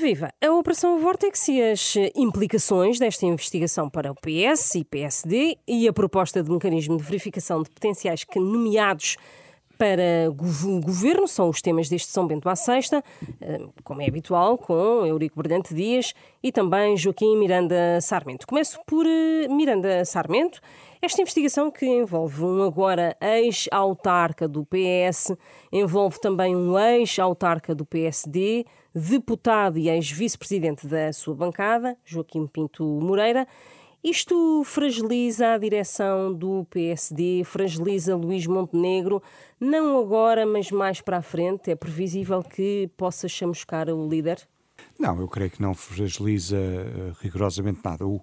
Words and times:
Viva! 0.00 0.32
A 0.40 0.52
Operação 0.52 0.96
Vortex 1.00 1.48
e 1.48 1.60
as 1.60 1.96
implicações 2.14 3.00
desta 3.00 3.26
investigação 3.26 3.90
para 3.90 4.12
o 4.12 4.14
PS 4.14 4.76
e 4.76 4.84
PSD 4.84 5.58
e 5.66 5.88
a 5.88 5.92
proposta 5.92 6.40
de 6.40 6.48
mecanismo 6.48 6.96
de 6.96 7.02
verificação 7.02 7.64
de 7.64 7.68
potenciais 7.68 8.22
que 8.22 8.38
nomeados 8.38 9.16
para 9.76 10.30
o 10.30 10.80
governo 10.80 11.26
são 11.26 11.48
os 11.48 11.60
temas 11.60 11.88
deste 11.88 12.12
São 12.12 12.28
Bento 12.28 12.48
à 12.48 12.54
Sexta, 12.54 13.02
eh, 13.40 13.58
como 13.82 14.00
é 14.00 14.06
habitual, 14.06 14.56
com 14.56 15.04
Eurico 15.04 15.40
Brilhante 15.40 15.74
Dias 15.74 16.14
e 16.42 16.52
também 16.52 16.96
Joaquim 16.96 17.36
Miranda 17.36 18.00
Sarmento. 18.00 18.46
Começo 18.46 18.78
por 18.86 19.04
eh, 19.04 19.48
Miranda 19.48 20.04
Sarmento. 20.04 20.60
Esta 21.02 21.22
investigação 21.22 21.72
que 21.72 21.86
envolve 21.86 22.42
um 22.42 22.62
agora 22.62 23.16
ex-autarca 23.20 24.46
do 24.46 24.64
PS, 24.64 25.36
envolve 25.72 26.20
também 26.20 26.54
um 26.54 26.78
ex-autarca 26.78 27.74
do 27.74 27.84
PSD, 27.84 28.64
deputado 28.94 29.78
e 29.78 29.88
ex-vice-presidente 29.88 30.86
da 30.86 31.12
sua 31.12 31.34
bancada, 31.34 31.96
Joaquim 32.04 32.46
Pinto 32.46 32.84
Moreira. 32.84 33.46
Isto 34.02 34.62
fragiliza 34.64 35.54
a 35.54 35.58
direção 35.58 36.32
do 36.32 36.64
PSD, 36.70 37.42
fragiliza 37.44 38.14
Luís 38.14 38.46
Montenegro, 38.46 39.20
não 39.60 39.98
agora, 40.00 40.46
mas 40.46 40.70
mais 40.70 41.00
para 41.00 41.18
a 41.18 41.22
frente. 41.22 41.70
É 41.70 41.74
previsível 41.74 42.42
que 42.42 42.88
possa 42.96 43.26
chamuscar 43.28 43.88
o 43.88 44.08
líder? 44.08 44.46
Não, 44.98 45.20
eu 45.20 45.26
creio 45.26 45.50
que 45.50 45.60
não 45.60 45.74
fragiliza 45.74 46.56
uh, 46.56 47.16
rigorosamente 47.20 47.80
nada. 47.84 48.06
O, 48.06 48.22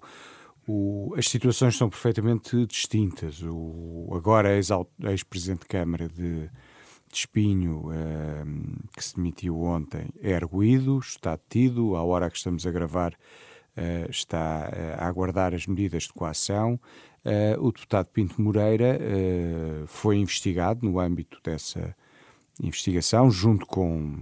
o, 0.66 1.14
as 1.16 1.28
situações 1.28 1.76
são 1.76 1.90
perfeitamente 1.90 2.66
distintas. 2.66 3.42
O 3.42 4.08
agora 4.14 4.56
ex-presidente 4.56 5.60
de 5.60 5.66
Câmara 5.66 6.08
de, 6.08 6.50
de 7.10 7.18
Espinho, 7.18 7.88
uh, 7.88 8.88
que 8.94 9.04
se 9.04 9.16
demitiu 9.16 9.60
ontem, 9.60 10.08
é 10.20 10.34
arguído, 10.34 10.98
está 10.98 11.36
detido, 11.36 11.96
à 11.96 12.02
hora 12.02 12.30
que 12.30 12.36
estamos 12.36 12.66
a 12.66 12.70
gravar, 12.70 13.12
uh, 13.12 14.10
está 14.10 14.70
uh, 14.70 15.02
a 15.02 15.06
aguardar 15.06 15.54
as 15.54 15.66
medidas 15.66 16.04
de 16.04 16.12
coação. 16.12 16.78
o 17.58 17.72
deputado 17.72 18.06
Pinto 18.06 18.40
Moreira 18.40 19.00
foi 19.88 20.16
investigado 20.16 20.86
no 20.86 21.00
âmbito 21.00 21.40
dessa 21.42 21.96
investigação, 22.62 23.30
junto 23.30 23.66
com 23.66 24.16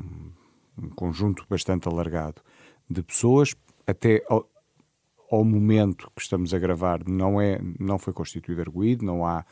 um 0.79 0.89
conjunto 0.97 1.45
bastante 1.49 1.87
alargado 1.87 2.41
de 2.89 3.03
pessoas, 3.03 3.55
até 3.87 4.23
ao 5.31 5.45
momento 5.45 6.11
que 6.15 6.23
estamos 6.23 6.55
a 6.55 6.59
gravar, 6.59 7.07
não, 7.07 7.41
é, 7.41 7.61
não 7.79 7.99
foi 7.99 8.13
constituído 8.13 8.61
arguído, 8.61 9.05
não 9.05 9.27
há 9.27 9.45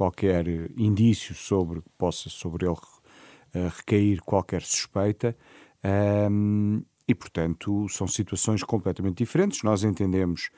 qualquer 0.00 0.46
indício 0.78 1.34
sobre 1.34 1.82
que 1.82 1.90
possa 1.98 2.30
sobre 2.30 2.64
ele 2.64 2.72
uh, 2.74 3.68
recair 3.76 4.22
qualquer 4.22 4.62
suspeita. 4.62 5.36
Um, 5.84 6.82
e, 7.06 7.14
portanto, 7.14 7.86
são 7.90 8.06
situações 8.06 8.64
completamente 8.64 9.18
diferentes. 9.18 9.62
Nós 9.62 9.84
entendemos, 9.84 10.48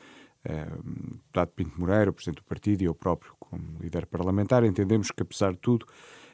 o 0.44 1.14
deputado 1.14 1.48
Pinto 1.56 1.80
Moreira, 1.80 2.10
o 2.10 2.12
Presidente 2.12 2.36
do 2.36 2.44
Partido 2.44 2.82
e 2.82 2.84
eu 2.84 2.94
próprio, 2.94 3.34
como 3.40 3.78
líder 3.80 4.06
parlamentar, 4.06 4.62
entendemos 4.62 5.10
que, 5.10 5.22
apesar 5.22 5.52
de 5.52 5.58
tudo. 5.58 5.86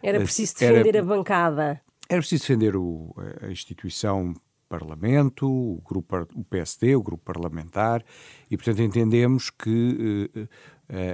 Era 0.03 0.19
preciso 0.19 0.59
defender 0.59 0.97
era, 0.97 1.01
a 1.01 1.05
bancada. 1.05 1.81
Era 2.11 2.21
preciso 2.21 2.43
defender 2.43 2.77
o, 2.77 3.15
a 3.41 3.47
instituição 3.51 4.35
Parlamento, 4.69 5.47
o, 5.47 5.81
grupo, 5.83 6.27
o 6.35 6.45
PSD, 6.45 6.95
o 6.95 7.03
grupo 7.03 7.25
parlamentar, 7.25 8.05
e 8.51 8.57
portanto 8.57 8.83
entendemos 8.83 9.49
que 9.49 10.31
eh, 10.35 10.41
eh, 10.41 10.49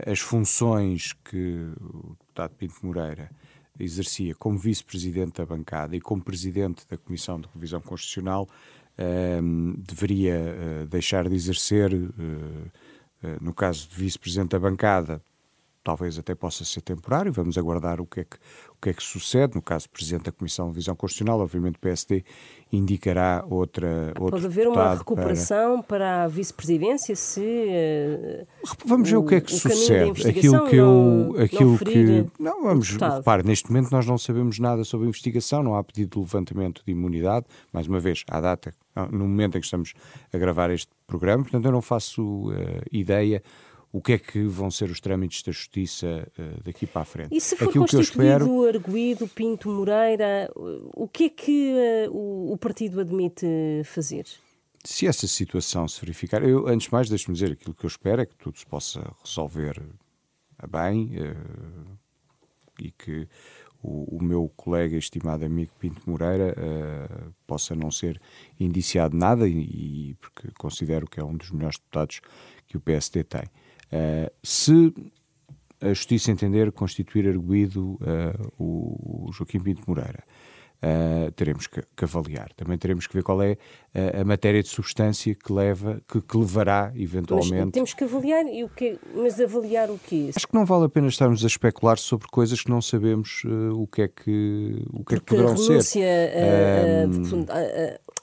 as 0.07 0.21
funções 0.21 1.13
que 1.25 1.73
o 1.81 2.17
deputado 2.19 2.55
Pinto 2.55 2.75
Moreira 2.87 3.31
exercia 3.79 4.35
como 4.35 4.59
vice-presidente 4.59 5.39
da 5.39 5.47
bancada 5.47 5.97
e 5.97 6.01
como 6.01 6.23
presidente 6.23 6.87
da 6.89 6.97
Comissão 6.97 7.41
de 7.41 7.49
Revisão 7.53 7.81
Constitucional 7.81 8.49
eh, 8.97 9.41
deveria 9.79 10.35
eh, 10.35 10.87
deixar 10.89 11.29
de 11.29 11.35
exercer, 11.35 11.93
eh, 11.93 12.71
eh, 13.23 13.37
no 13.41 13.53
caso 13.53 13.89
de 13.89 13.97
vice-presidente 13.97 14.51
da 14.51 14.61
bancada, 14.61 15.21
talvez 15.85 16.19
até 16.19 16.35
possa 16.35 16.65
ser 16.65 16.81
temporário, 16.81 17.31
vamos 17.31 17.59
aguardar 17.59 18.01
o 18.01 18.07
que 18.07 18.21
é 18.21 18.25
que, 18.25 18.37
o 18.71 18.81
que, 18.81 18.89
é 18.89 18.95
que 18.95 19.03
sucede. 19.03 19.55
No 19.55 19.61
caso, 19.61 19.89
Presidente 19.91 20.25
da 20.25 20.33
Comissão 20.33 20.69
de 20.69 20.75
Visão 20.75 20.97
Constitucional, 20.97 21.39
obviamente 21.41 21.77
o 21.77 21.79
PSD 21.79 22.25
indicará 22.73 23.45
outra. 23.49 24.13
Pode 24.17 24.47
haver 24.47 24.67
uma 24.67 24.95
recuperação 24.95 25.83
para, 25.83 25.99
para 25.99 26.25
a 26.25 26.29
vice-presidência 26.29 27.15
se. 27.15 27.41
Uh, 27.41 28.47
vamos 28.87 29.11
ver 29.11 29.17
o, 29.17 29.21
o 29.21 29.27
que 29.27 29.35
é 29.35 29.41
que 29.43 29.53
sucede. 29.53 30.27
Aquilo 30.27 30.67
que 30.67 30.77
eu. 30.77 31.35
Aquilo 31.39 31.71
não 31.73 31.79
que. 31.79 32.27
Não, 32.39 32.63
vamos. 32.63 32.97
Repare, 32.97 33.43
neste 33.43 33.71
momento 33.71 33.91
nós 33.93 34.07
não 34.07 34.17
sabemos 34.17 34.59
nada 34.59 34.83
sobre 34.85 35.07
a 35.07 35.09
investigação, 35.11 35.63
não 35.63 35.77
há 35.77 35.85
pedido 35.85 36.15
de 36.15 36.19
levantamento 36.21 36.83
de 36.85 36.91
imunidade, 36.91 37.45
mais 37.71 37.87
uma 37.87 38.01
vez, 38.01 38.25
à 38.29 38.41
data, 38.41 38.75
no 39.13 39.29
momento 39.29 39.59
em 39.59 39.61
que 39.61 39.67
estamos 39.67 39.93
a 40.33 40.39
gravar 40.39 40.71
este 40.71 40.91
programa, 41.07 41.43
portanto 41.43 41.67
eu 41.67 41.73
não 41.73 41.83
faço 41.83 42.23
uh, 42.23 42.55
ideia 42.91 43.43
o 43.95 44.03
que 44.03 44.15
é 44.15 44.19
que 44.19 44.43
vão 44.43 44.73
ser 44.73 44.91
os 44.91 45.01
trâmites 45.01 45.41
da 45.45 45.53
justiça 45.53 46.29
uh, 46.37 46.65
daqui 46.65 46.85
para 46.85 47.03
a 47.03 47.05
frente. 47.05 47.33
E 47.33 47.41
se 47.41 47.55
for 47.55 47.69
Aquilo 47.69 47.87
constituído 47.87 48.33
espero... 48.33 48.67
Arguído, 48.67 49.29
Pinto 49.29 49.69
Moreira, 49.69 50.51
o 50.57 51.07
que 51.07 51.27
é 51.27 51.29
que 51.29 51.73
uh, 52.09 52.13
o, 52.13 52.55
o, 52.55 52.59
partido 52.59 53.01
admite 53.01 53.47
fazer? 53.85 54.27
Se 54.83 55.07
essa 55.07 55.29
situação 55.29 55.87
se 55.87 56.01
verificar, 56.01 56.43
eu, 56.43 56.67
antes 56.67 56.89
de 56.89 56.93
mais, 56.93 57.09
deixe-me 57.09 57.35
dizer 57.35 57.53
aquilo 57.53 57.73
que 57.73 57.87
eu 57.87 57.89
espero 57.89 58.21
é 58.21 58.27
que 58.27 58.35
tudo 58.35 58.59
se 58.59 58.67
possa 58.67 59.01
resolver 59.25 59.81
a 60.59 60.67
bem 60.67 61.13
uh, 61.17 61.97
e 62.81 62.91
que 62.91 63.29
o, 63.81 64.17
o, 64.17 64.25
meu 64.25 64.51
colega, 64.57 64.97
estimado 64.97 65.45
amigo 65.45 65.71
Pinto 65.79 66.03
Moreira, 66.11 66.57
possa 67.47 67.77
não 67.77 67.91
ser 67.93 68.21
indiciado 68.59 69.17
nada, 69.17 69.47
e, 69.47 70.11
e 70.11 70.15
porque 70.15 70.49
considero 70.59 71.07
que 71.07 71.21
é 71.21 71.25
um 71.25 71.37
dos 71.37 71.53
melhores 71.53 71.77
deputados 71.77 72.21
que 72.67 72.77
o 72.77 72.81
PSD 72.81 73.23
tem. 73.23 73.45
Uh, 73.93 74.31
se 74.43 74.93
a 75.81 75.89
Justiça 75.89 76.31
entender 76.31 76.73
constituir 76.73 77.29
arguído 77.29 77.99
uh, 78.01 78.53
o 78.59 79.31
Joaquim 79.33 79.61
Pinto 79.61 79.83
Moreira, 79.87 80.25
uh, 80.83 81.31
teremos 81.33 81.67
que, 81.67 81.83
que, 81.95 82.05
avaliar. 82.05 82.53
Também 82.55 82.79
teremos 82.79 83.07
que 83.07 83.15
ver 83.15 83.23
qual 83.23 83.43
é 83.43 83.57
a 84.19 84.25
matéria 84.25 84.63
de 84.63 84.69
substância 84.69 85.35
que 85.35 85.53
leva, 85.53 86.01
que, 86.09 86.21
que 86.21 86.37
levará 86.37 86.93
eventualmente. 86.97 87.65
Mas 87.65 87.73
temos 87.73 87.95
que 87.95 88.05
avaliar 88.05 88.47
e 88.47 88.65
o 88.65 88.69
que, 88.69 88.99
mas 89.15 89.39
avaliar 89.41 89.91
o 89.91 89.99
quê? 89.99 90.31
Acho 90.35 90.49
que 90.49 90.55
não 90.55 90.65
vale 90.65 90.87
a 90.87 90.89
pena 90.89 91.07
estarmos 91.07 91.45
a 91.45 91.47
especular 91.47 91.99
sobre 91.99 92.27
coisas 92.29 92.63
que 92.63 92.71
não 92.71 92.81
sabemos 92.81 93.43
o 93.75 93.87
que 93.87 94.03
é 94.03 94.09
que 94.09 94.83
o 94.91 95.05
que, 95.05 95.15
é 95.15 95.19
que 95.19 95.25
poderão 95.25 95.51
a 95.51 95.55
renúncia 95.55 96.07
a, 97.51 98.14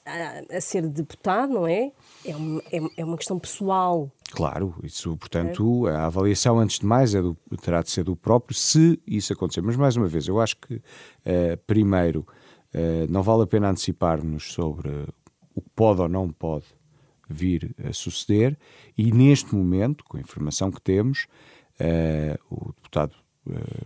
a, 0.50 0.62
ser 0.62 0.88
deputado, 0.88 1.54
não 1.54 1.68
é? 1.68 1.92
É 2.26 2.36
uma, 2.36 2.62
é, 2.72 2.80
é 2.98 3.06
uma 3.06 3.18
questão 3.18 3.40
pessoal. 3.40 4.12
Claro, 4.32 4.76
isso, 4.84 5.16
portanto, 5.18 5.88
a 5.88 6.06
avaliação, 6.06 6.60
antes 6.60 6.80
de 6.80 6.86
mais, 6.86 7.14
é 7.14 7.22
do, 7.22 7.36
terá 7.62 7.82
de 7.82 7.90
ser 7.90 8.04
do 8.04 8.16
próprio, 8.16 8.56
se 8.56 9.02
isso 9.06 9.34
acontecer. 9.34 9.62
Mas, 9.62 9.76
mais 9.76 9.96
uma 9.96 10.08
vez, 10.08 10.28
eu 10.28 10.40
acho 10.40 10.58
que, 10.58 10.76
uh, 10.76 11.58
primeiro, 11.68 12.26
uh, 12.74 13.10
não 13.10 13.22
vale 13.22 13.44
a 13.44 13.48
pena 13.48 13.70
antecipar-nos 13.70 14.54
sobre 14.54 14.90
o 15.54 15.62
que 15.62 15.70
pode 15.76 16.02
ou 16.02 16.08
não 16.08 16.30
pode 16.30 16.66
vir 17.30 17.76
a 17.84 17.94
suceder, 17.94 18.58
e 18.98 19.12
neste 19.12 19.56
momento, 19.56 20.04
com 20.04 20.18
a 20.18 20.22
informação 20.22 20.72
que 20.72 20.82
temos, 20.82 21.28
uh, 21.80 22.40
o 22.50 22.74
deputado 22.74 23.16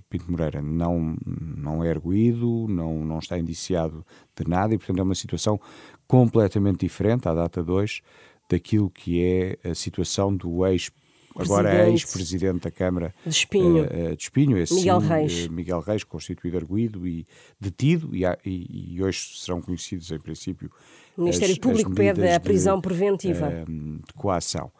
Pinto 0.09 0.29
Moreira 0.29 0.61
não, 0.61 1.15
não 1.25 1.83
é 1.83 1.89
erguido, 1.89 2.67
não, 2.67 3.05
não 3.05 3.19
está 3.19 3.37
indiciado 3.37 4.05
de 4.37 4.49
nada, 4.49 4.73
e, 4.73 4.77
portanto, 4.77 4.99
é 4.99 5.03
uma 5.03 5.15
situação 5.15 5.59
completamente 6.07 6.79
diferente, 6.79 7.27
à 7.27 7.33
data 7.33 7.63
2, 7.63 8.01
daquilo 8.49 8.89
que 8.89 9.23
é 9.23 9.69
a 9.69 9.73
situação 9.73 10.35
do 10.35 10.65
ex 10.65 10.91
agora 11.37 11.89
ex-presidente 11.89 12.63
da 12.63 12.71
Câmara 12.71 13.13
de 13.25 13.29
Espinho, 13.29 13.83
uh, 13.83 14.15
de 14.15 14.23
Espinho 14.23 14.57
esse 14.57 14.73
Miguel 14.73 15.01
sim, 15.01 15.07
Reis. 15.07 15.45
Uh, 15.45 15.51
Miguel 15.51 15.79
Reis, 15.81 16.03
constituído 16.03 16.57
arguído 16.57 17.05
e 17.05 17.25
detido, 17.59 18.15
e, 18.15 18.23
e, 18.45 18.95
e, 18.95 19.03
hoje 19.03 19.19
serão 19.35 19.61
conhecidos, 19.61 20.11
em 20.11 20.19
princípio. 20.19 20.71
O 21.17 21.21
Ministério 21.21 21.53
as, 21.53 21.59
Público 21.59 21.89
as 21.89 21.95
pede 21.95 22.27
a 22.27 22.39
prisão 22.39 22.79
preventiva. 22.79 23.49
Uh, 23.49 23.99
de 24.05 24.13
coação. 24.15 24.71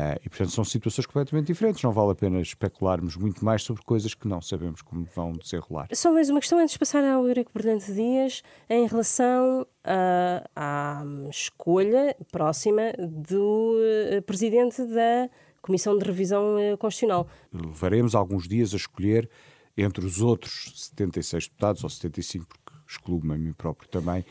Uh, 0.00 0.18
e, 0.24 0.30
portanto, 0.30 0.50
são 0.52 0.64
situações 0.64 1.04
completamente 1.04 1.48
diferentes. 1.48 1.82
Não 1.82 1.92
vale 1.92 2.12
a 2.12 2.14
pena 2.14 2.40
especularmos 2.40 3.16
muito 3.16 3.44
mais 3.44 3.62
sobre 3.62 3.82
coisas 3.82 4.14
que 4.14 4.26
não 4.26 4.40
sabemos 4.40 4.80
como 4.80 5.04
vão 5.14 5.32
desenrolar. 5.32 5.88
Só 5.92 6.10
mais 6.10 6.30
uma 6.30 6.40
questão 6.40 6.58
antes 6.58 6.72
de 6.72 6.78
passar 6.78 7.04
ao 7.04 7.26
Eurico 7.28 7.50
Brilhante 7.52 7.92
Dias, 7.92 8.42
em 8.70 8.86
relação 8.86 9.60
uh, 9.62 10.48
à 10.56 11.04
escolha 11.28 12.16
próxima 12.32 12.92
do 12.98 13.74
uh, 13.76 14.22
presidente 14.22 14.82
da 14.86 15.28
Comissão 15.60 15.98
de 15.98 16.04
Revisão 16.06 16.56
Constitucional. 16.78 17.28
Levaremos 17.52 18.14
alguns 18.14 18.48
dias 18.48 18.72
a 18.72 18.78
escolher 18.78 19.28
entre 19.76 20.06
os 20.06 20.22
outros 20.22 20.72
76 20.94 21.48
deputados, 21.48 21.84
ou 21.84 21.90
75, 21.90 22.46
porque 22.46 22.80
excluo-me 22.88 23.34
a 23.34 23.36
mim 23.36 23.52
próprio 23.52 23.88
também, 23.90 24.24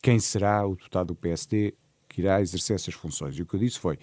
quem 0.00 0.18
será 0.20 0.64
o 0.64 0.76
deputado 0.76 1.08
do 1.08 1.16
PSD 1.16 1.74
que 2.08 2.22
irá 2.22 2.40
exercer 2.40 2.76
essas 2.76 2.94
funções. 2.94 3.36
E 3.36 3.42
o 3.42 3.46
que 3.46 3.54
eu 3.54 3.60
disse 3.60 3.78
foi: 3.78 3.98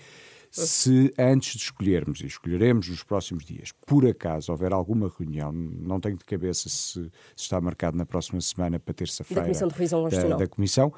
se 0.54 1.12
antes 1.18 1.56
de 1.56 1.64
escolhermos, 1.64 2.22
e 2.22 2.28
escolheremos 2.28 2.88
nos 2.88 3.04
próximos 3.04 3.44
dias, 3.44 3.72
por 3.88 4.06
acaso 4.06 4.52
houver 4.52 4.72
alguma 4.72 5.12
reunião, 5.18 5.52
não 5.52 6.00
tenho 6.00 6.16
de 6.16 6.24
cabeça 6.24 6.70
se, 6.70 7.02
se 7.02 7.12
está 7.36 7.60
marcado 7.60 7.98
na 7.98 8.06
próxima 8.06 8.40
semana 8.40 8.80
para 8.80 8.94
terça-feira 8.94 9.42
da 9.42 9.48
Comissão 9.48 9.68
de 9.68 9.74
Revisão 9.74 10.04
da, 10.10 10.36
da 10.38 10.48
Comissão, 10.48 10.94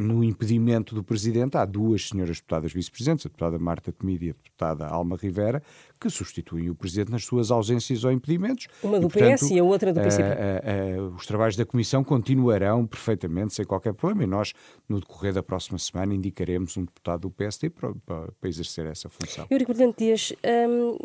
no 0.00 0.24
impedimento 0.24 0.94
do 0.94 1.04
Presidente, 1.04 1.58
há 1.58 1.64
duas 1.64 2.08
senhoras 2.08 2.38
deputadas 2.38 2.72
vice-presidentes, 2.72 3.26
a 3.26 3.28
deputada 3.28 3.58
Marta 3.58 3.92
Temida 3.92 4.24
e 4.24 4.30
a 4.30 4.32
deputada 4.32 4.86
Alma 4.86 5.16
Rivera, 5.20 5.62
que 6.00 6.08
substituem 6.08 6.70
o 6.70 6.74
Presidente 6.74 7.10
nas 7.10 7.24
suas 7.24 7.50
ausências 7.50 8.02
ou 8.02 8.10
impedimentos. 8.10 8.66
Uma 8.82 8.98
do 8.98 9.08
e, 9.08 9.10
portanto, 9.10 9.40
PS 9.40 9.50
e 9.50 9.58
a 9.58 9.64
outra 9.64 9.92
do 9.92 10.00
PCP. 10.00 10.28
Uh, 10.30 11.02
uh, 11.02 11.14
os 11.14 11.26
trabalhos 11.26 11.56
da 11.56 11.66
Comissão 11.66 12.02
continuarão 12.02 12.86
perfeitamente, 12.86 13.52
sem 13.52 13.64
qualquer 13.64 13.92
problema, 13.92 14.24
e 14.24 14.26
nós, 14.26 14.54
no 14.88 14.98
decorrer 14.98 15.34
da 15.34 15.42
próxima 15.42 15.78
semana, 15.78 16.14
indicaremos 16.14 16.76
um 16.78 16.84
deputado 16.84 17.20
do 17.20 17.30
PSD 17.30 17.68
para, 17.68 17.92
para, 18.06 18.32
para 18.32 18.48
exercer 18.48 18.86
essa 18.86 19.10
função. 19.10 19.46
Eurico 19.50 19.74
Brilhante 19.74 19.98
Dias, 19.98 20.32
um, 20.68 20.96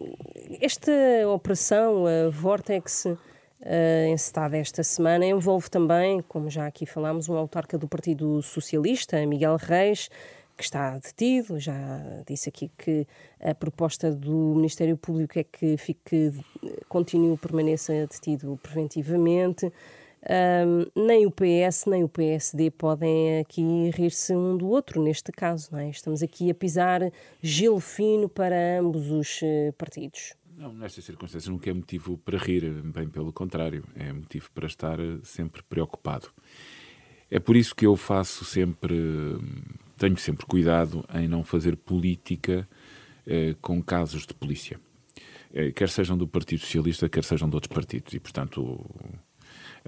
esta 0.61 0.91
operação, 1.27 2.05
a 2.05 2.29
Vortex 2.29 3.07
uh, 3.65 4.07
encetada 4.07 4.57
esta 4.57 4.83
semana 4.83 5.25
envolve 5.25 5.69
também, 5.69 6.21
como 6.21 6.49
já 6.49 6.67
aqui 6.67 6.85
falámos, 6.85 7.27
um 7.27 7.35
autarca 7.35 7.77
do 7.77 7.87
Partido 7.87 8.41
Socialista, 8.41 9.25
Miguel 9.25 9.57
Reis, 9.57 10.09
que 10.55 10.63
está 10.63 10.97
detido. 10.97 11.59
Já 11.59 12.01
disse 12.27 12.49
aqui 12.49 12.71
que 12.77 13.07
a 13.39 13.53
proposta 13.53 14.11
do 14.11 14.53
Ministério 14.55 14.95
Público 14.95 15.37
é 15.39 15.43
que 15.43 15.75
fique, 15.77 16.31
continue, 16.87 17.37
permaneça 17.37 17.93
detido 17.93 18.59
preventivamente. 18.61 19.71
Um, 20.27 21.05
nem 21.05 21.27
o 21.27 21.31
PS 21.31 21.85
nem 21.85 22.03
o 22.03 22.09
PSD 22.09 22.71
podem 22.71 23.41
aqui 23.41 23.91
rir-se 23.91 24.33
um 24.35 24.57
do 24.57 24.67
outro 24.67 24.99
neste 24.99 25.31
caso, 25.31 25.69
não 25.71 25.79
é? 25.79 25.89
Estamos 25.89 26.23
aqui 26.23 26.49
a 26.49 26.55
pisar 26.55 27.11
gelo 27.43 27.79
fino 27.79 28.27
para 28.27 28.79
ambos 28.79 29.11
os 29.11 29.41
eh, 29.43 29.71
partidos. 29.77 30.33
Não, 30.57 30.71
nestas 30.73 31.03
circunstâncias 31.03 31.51
nunca 31.51 31.69
é 31.69 31.73
motivo 31.73 32.17
para 32.17 32.37
rir, 32.37 32.71
bem 32.83 33.09
pelo 33.09 33.33
contrário, 33.33 33.83
é 33.93 34.13
motivo 34.13 34.49
para 34.55 34.67
estar 34.67 34.97
sempre 35.21 35.61
preocupado. 35.63 36.29
É 37.29 37.39
por 37.39 37.57
isso 37.57 37.75
que 37.75 37.85
eu 37.85 37.97
faço 37.97 38.45
sempre, 38.45 38.95
tenho 39.97 40.17
sempre 40.17 40.45
cuidado 40.45 41.03
em 41.13 41.27
não 41.27 41.43
fazer 41.43 41.75
política 41.75 42.67
eh, 43.27 43.53
com 43.61 43.83
casos 43.83 44.25
de 44.25 44.33
polícia. 44.33 44.79
Eh, 45.53 45.71
quer 45.71 45.89
sejam 45.89 46.17
do 46.17 46.25
Partido 46.25 46.61
Socialista, 46.61 47.09
quer 47.09 47.25
sejam 47.25 47.49
de 47.49 47.55
outros 47.55 47.73
partidos. 47.73 48.13
E, 48.13 48.19
portanto, 48.19 48.79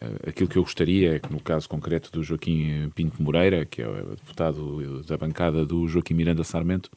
eh, 0.02 0.30
aquilo 0.30 0.50
que 0.50 0.58
eu 0.58 0.64
gostaria 0.64 1.16
é 1.16 1.20
que, 1.20 1.32
no 1.32 1.40
caso 1.40 1.70
concreto 1.70 2.12
do 2.12 2.22
Joaquim 2.24 2.90
Pinto 2.94 3.24
Moreira, 3.24 3.66
que 3.66 3.82
é 3.82 3.88
o 3.88 4.16
deputado 4.16 5.02
da 5.04 5.16
bancada 5.16 5.66
do 5.66 5.88
Joaquim 5.88 6.16
Miranda 6.16 6.44
Sarmento, 6.44 6.92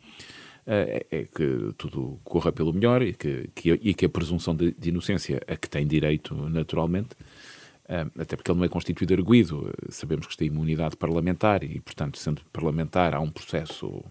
é, 0.73 1.07
é 1.11 1.25
que 1.25 1.73
tudo 1.77 2.21
corra 2.23 2.53
pelo 2.53 2.73
melhor 2.73 3.03
e 3.03 3.13
que, 3.13 3.51
que, 3.55 3.73
e 3.73 3.93
que 3.93 4.07
a 4.07 4.09
presunção 4.09 4.55
de, 4.55 4.73
de, 4.73 4.91
inocência 4.91 5.43
a 5.49 5.57
que 5.57 5.69
tem 5.69 5.87
direito 5.87 6.35
naturalmente, 6.49 7.11
até 8.17 8.37
porque 8.37 8.53
ele 8.53 8.59
não 8.59 8.65
é 8.65 8.69
constituído 8.69 9.13
arguído, 9.15 9.75
sabemos 9.89 10.29
que 10.29 10.37
tem 10.37 10.47
imunidade 10.47 10.97
parlamentar 10.97 11.65
e, 11.65 11.81
portanto, 11.81 12.19
sendo 12.19 12.43
parlamentar, 12.53 13.17
há 13.17 13.21
um 13.21 13.31
processo 13.31 14.05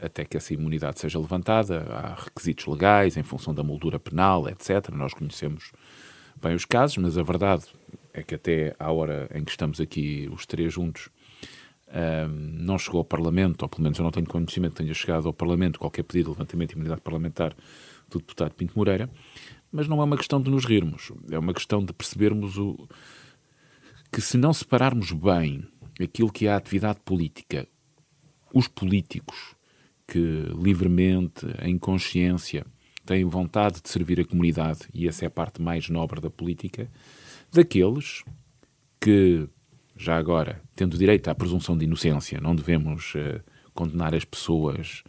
até 0.00 0.24
que 0.24 0.36
essa 0.36 0.52
imunidade 0.52 0.98
seja 0.98 1.20
levantada, 1.20 1.86
há 1.90 2.14
requisitos 2.14 2.66
legais 2.66 3.16
em 3.16 3.22
função 3.22 3.54
da 3.54 3.62
moldura 3.62 4.00
penal, 4.00 4.48
etc. 4.48 4.90
Nós 4.92 5.14
conhecemos 5.14 5.70
bem 6.42 6.56
os 6.56 6.64
casos, 6.64 6.96
mas 6.96 7.16
a 7.16 7.22
verdade 7.22 7.66
é 8.12 8.20
que 8.20 8.34
até 8.34 8.74
à 8.80 8.90
hora 8.90 9.30
em 9.32 9.44
que 9.44 9.52
estamos 9.52 9.80
aqui 9.80 10.28
os 10.32 10.44
três 10.44 10.72
juntos, 10.72 11.08
não 12.30 12.78
chegou 12.78 12.98
ao 12.98 13.04
Parlamento, 13.04 13.62
ou 13.62 13.68
pelo 13.68 13.82
menos 13.82 13.98
eu 13.98 14.04
não 14.04 14.10
tenho 14.10 14.26
conhecimento 14.26 14.72
que 14.72 14.82
tenha 14.82 14.94
chegado 14.94 15.26
ao 15.26 15.32
Parlamento 15.32 15.78
qualquer 15.78 16.02
pedido 16.02 16.26
de 16.26 16.30
levantamento 16.30 16.70
de 16.70 16.74
imunidade 16.74 17.00
parlamentar 17.00 17.54
do 18.10 18.18
deputado 18.18 18.54
Pinto 18.54 18.72
Moreira, 18.76 19.10
mas 19.70 19.88
não 19.88 20.00
é 20.00 20.04
uma 20.04 20.16
questão 20.16 20.40
de 20.40 20.50
nos 20.50 20.64
rirmos, 20.64 21.12
é 21.30 21.38
uma 21.38 21.54
questão 21.54 21.84
de 21.84 21.92
percebermos 21.92 22.58
o, 22.58 22.88
que 24.12 24.20
se 24.20 24.36
não 24.36 24.52
separarmos 24.52 25.12
bem 25.12 25.66
aquilo 26.00 26.30
que 26.30 26.46
é 26.46 26.52
a 26.52 26.56
atividade 26.56 27.00
política, 27.04 27.66
os 28.52 28.68
políticos 28.68 29.54
que 30.06 30.44
livremente, 30.62 31.46
em 31.62 31.78
consciência, 31.78 32.66
têm 33.06 33.24
vontade 33.24 33.80
de 33.80 33.88
servir 33.88 34.20
a 34.20 34.24
comunidade, 34.24 34.80
e 34.92 35.08
essa 35.08 35.24
é 35.24 35.28
a 35.28 35.30
parte 35.30 35.62
mais 35.62 35.88
nobre 35.88 36.20
da 36.20 36.28
política, 36.28 36.90
daqueles 37.50 38.22
que 39.00 39.48
já 39.96 40.16
agora, 40.16 40.60
tendo 40.74 40.96
direito 40.96 41.28
à 41.28 41.34
presunção 41.34 41.76
de 41.76 41.84
inocência, 41.84 42.40
não 42.40 42.54
devemos 42.54 43.14
uh, 43.14 43.40
condenar 43.74 44.14
as 44.14 44.24
pessoas, 44.24 45.02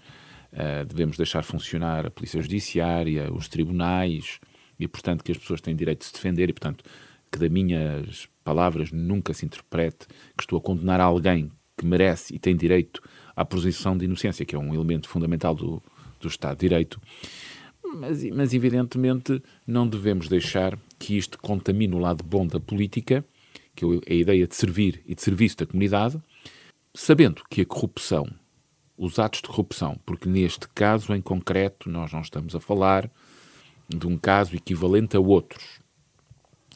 uh, 0.51 0.85
devemos 0.85 1.17
deixar 1.17 1.43
funcionar 1.43 2.05
a 2.05 2.11
Polícia 2.11 2.41
Judiciária, 2.41 3.31
os 3.33 3.47
tribunais, 3.47 4.39
e 4.79 4.87
portanto 4.87 5.23
que 5.23 5.31
as 5.31 5.37
pessoas 5.37 5.61
têm 5.61 5.75
direito 5.75 5.99
de 5.99 6.05
se 6.05 6.13
defender, 6.13 6.49
e 6.49 6.53
portanto 6.53 6.83
que 7.31 7.39
das 7.39 7.49
minhas 7.49 8.27
palavras 8.43 8.91
nunca 8.91 9.33
se 9.33 9.45
interprete 9.45 10.05
que 10.37 10.43
estou 10.43 10.59
a 10.59 10.61
condenar 10.61 10.99
alguém 10.99 11.51
que 11.75 11.85
merece 11.85 12.35
e 12.35 12.39
tem 12.39 12.55
direito 12.55 13.01
à 13.35 13.43
presunção 13.43 13.97
de 13.97 14.05
inocência, 14.05 14.45
que 14.45 14.55
é 14.55 14.59
um 14.59 14.73
elemento 14.73 15.09
fundamental 15.09 15.55
do, 15.55 15.81
do 16.19 16.27
Estado 16.27 16.57
de 16.57 16.61
Direito. 16.61 17.01
Mas, 17.95 18.23
mas, 18.31 18.53
evidentemente, 18.53 19.41
não 19.67 19.87
devemos 19.87 20.27
deixar 20.27 20.77
que 20.97 21.17
isto 21.17 21.37
contamine 21.39 21.93
o 21.95 21.99
lado 21.99 22.23
bom 22.23 22.45
da 22.45 22.59
política 22.59 23.25
que 23.75 23.85
é 23.85 24.13
a 24.13 24.15
ideia 24.15 24.47
de 24.47 24.55
servir 24.55 25.01
e 25.05 25.15
de 25.15 25.21
serviço 25.21 25.57
da 25.57 25.65
comunidade, 25.65 26.21
sabendo 26.93 27.43
que 27.49 27.61
a 27.61 27.65
corrupção, 27.65 28.27
os 28.97 29.17
atos 29.19 29.41
de 29.41 29.47
corrupção, 29.47 29.99
porque 30.05 30.29
neste 30.29 30.67
caso 30.69 31.13
em 31.13 31.21
concreto 31.21 31.89
nós 31.89 32.11
não 32.13 32.21
estamos 32.21 32.55
a 32.55 32.59
falar 32.59 33.09
de 33.89 34.07
um 34.07 34.17
caso 34.17 34.55
equivalente 34.55 35.17
a 35.17 35.19
outros. 35.19 35.81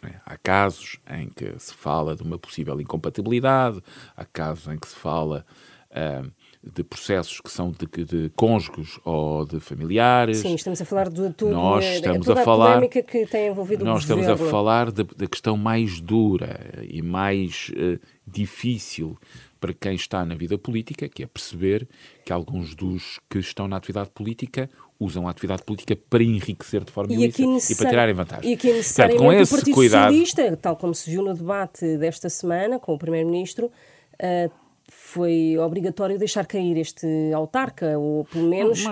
É, 0.03 0.19
há 0.25 0.37
casos 0.37 0.99
em 1.09 1.29
que 1.29 1.57
se 1.59 1.73
fala 1.73 2.15
de 2.15 2.21
uma 2.21 2.37
possível 2.37 2.79
incompatibilidade, 2.79 3.81
há 4.15 4.25
casos 4.25 4.67
em 4.67 4.77
que 4.77 4.87
se 4.87 4.95
fala 4.95 5.45
uh, 5.91 6.31
de 6.73 6.83
processos 6.83 7.39
que 7.41 7.51
são 7.51 7.71
de, 7.71 8.03
de 8.03 8.29
cônjuges 8.35 8.99
ou 9.03 9.45
de 9.45 9.59
familiares. 9.59 10.37
Sim, 10.37 10.55
estamos 10.55 10.81
a 10.81 10.85
falar 10.85 11.09
de 11.09 11.31
tudo. 11.33 11.51
Nós 11.51 11.83
é, 11.83 11.95
estamos 11.95 12.27
é 12.27 12.31
a 12.33 12.35
falar. 12.43 12.83
A 12.83 12.87
que 12.87 13.25
tem 13.25 13.47
envolvido 13.47 13.83
nós 13.83 14.01
estamos 14.01 14.27
a 14.27 14.37
falar 14.37 14.91
da 14.91 15.27
questão 15.27 15.57
mais 15.57 15.99
dura 15.99 16.59
e 16.89 17.01
mais 17.01 17.71
uh, 17.71 17.99
difícil 18.25 19.17
para 19.59 19.73
quem 19.73 19.95
está 19.95 20.23
na 20.23 20.35
vida 20.35 20.57
política, 20.57 21.09
que 21.09 21.23
é 21.23 21.27
perceber 21.27 21.87
que 22.23 22.31
alguns 22.31 22.75
dos 22.75 23.19
que 23.29 23.39
estão 23.39 23.67
na 23.67 23.77
atividade 23.77 24.11
política 24.11 24.69
usam 24.99 25.27
a 25.27 25.31
atividade 25.31 25.63
política 25.63 25.95
para 26.09 26.23
enriquecer 26.23 26.83
de 26.83 26.91
forma 26.91 27.13
ilícita 27.13 27.73
e 27.73 27.75
para 27.75 27.89
tirarem 27.89 28.15
vantagem. 28.15 28.51
E 28.51 28.53
aqui 28.53 28.71
necessariamente 28.71 29.19
Portanto, 29.19 29.35
com 29.35 29.41
esse 29.41 29.53
o 29.53 29.57
Partido 29.57 29.73
cuidado... 29.73 30.13
Socialista, 30.13 30.57
tal 30.57 30.75
como 30.75 30.93
se 30.93 31.09
viu 31.09 31.23
no 31.23 31.33
debate 31.33 31.97
desta 31.97 32.29
semana 32.29 32.79
com 32.79 32.93
o 32.93 32.97
Primeiro-Ministro, 32.97 33.67
uh, 33.67 34.51
foi 34.89 35.57
obrigatório 35.57 36.17
deixar 36.17 36.45
cair 36.45 36.77
este 36.77 37.07
autarca, 37.33 37.97
ou 37.97 38.25
pelo 38.25 38.49
menos 38.49 38.83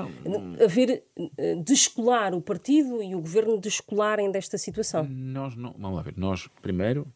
haver, 0.64 1.04
eh, 1.38 1.56
descolar 1.56 2.34
o 2.34 2.42
partido 2.42 3.02
e 3.02 3.16
o 3.16 3.22
governo 3.22 3.58
descolarem 3.58 4.32
desta 4.32 4.58
situação. 4.58 5.08
Nós 5.10 5.56
não, 5.56 5.74
vamos 5.78 5.98
lá 5.98 6.02
ver, 6.04 6.14
nós 6.18 6.48
primeiro 6.62 7.08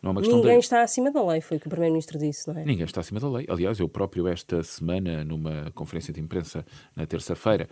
não 0.00 0.10
é 0.10 0.12
uma 0.12 0.20
questão 0.20 0.38
Ninguém 0.38 0.58
de... 0.58 0.64
está 0.64 0.82
acima 0.82 1.10
da 1.10 1.24
lei, 1.24 1.40
foi 1.40 1.56
o 1.56 1.60
que 1.60 1.66
o 1.66 1.70
Primeiro-Ministro 1.70 2.18
disse, 2.18 2.48
não 2.48 2.58
é? 2.58 2.64
Ninguém 2.64 2.84
está 2.84 3.00
acima 3.00 3.18
da 3.18 3.28
lei. 3.28 3.46
Aliás, 3.48 3.78
eu 3.80 3.88
próprio 3.88 4.28
esta 4.28 4.62
semana, 4.62 5.24
numa 5.24 5.72
conferência 5.74 6.12
de 6.12 6.20
imprensa 6.20 6.64
na 6.94 7.04
terça-feira, 7.04 7.68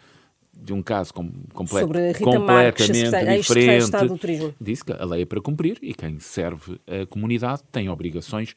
de 0.59 0.73
um 0.73 0.83
caso 0.83 1.12
com, 1.12 1.31
complet, 1.52 1.83
Sobre 1.83 2.09
Rita 2.09 2.25
completamente 2.25 2.47
Marques, 2.47 2.87
diferente. 2.87 4.55
Disse 4.61 4.85
que 4.85 4.93
a 4.93 5.05
lei 5.05 5.23
é 5.23 5.26
para 5.26 5.41
cumprir 5.41 5.79
e 5.83 5.95
quem 5.95 6.19
serve 6.19 6.81
a 6.87 7.07
comunidade 7.07 7.62
tem 7.71 7.88
obrigações 7.91 8.55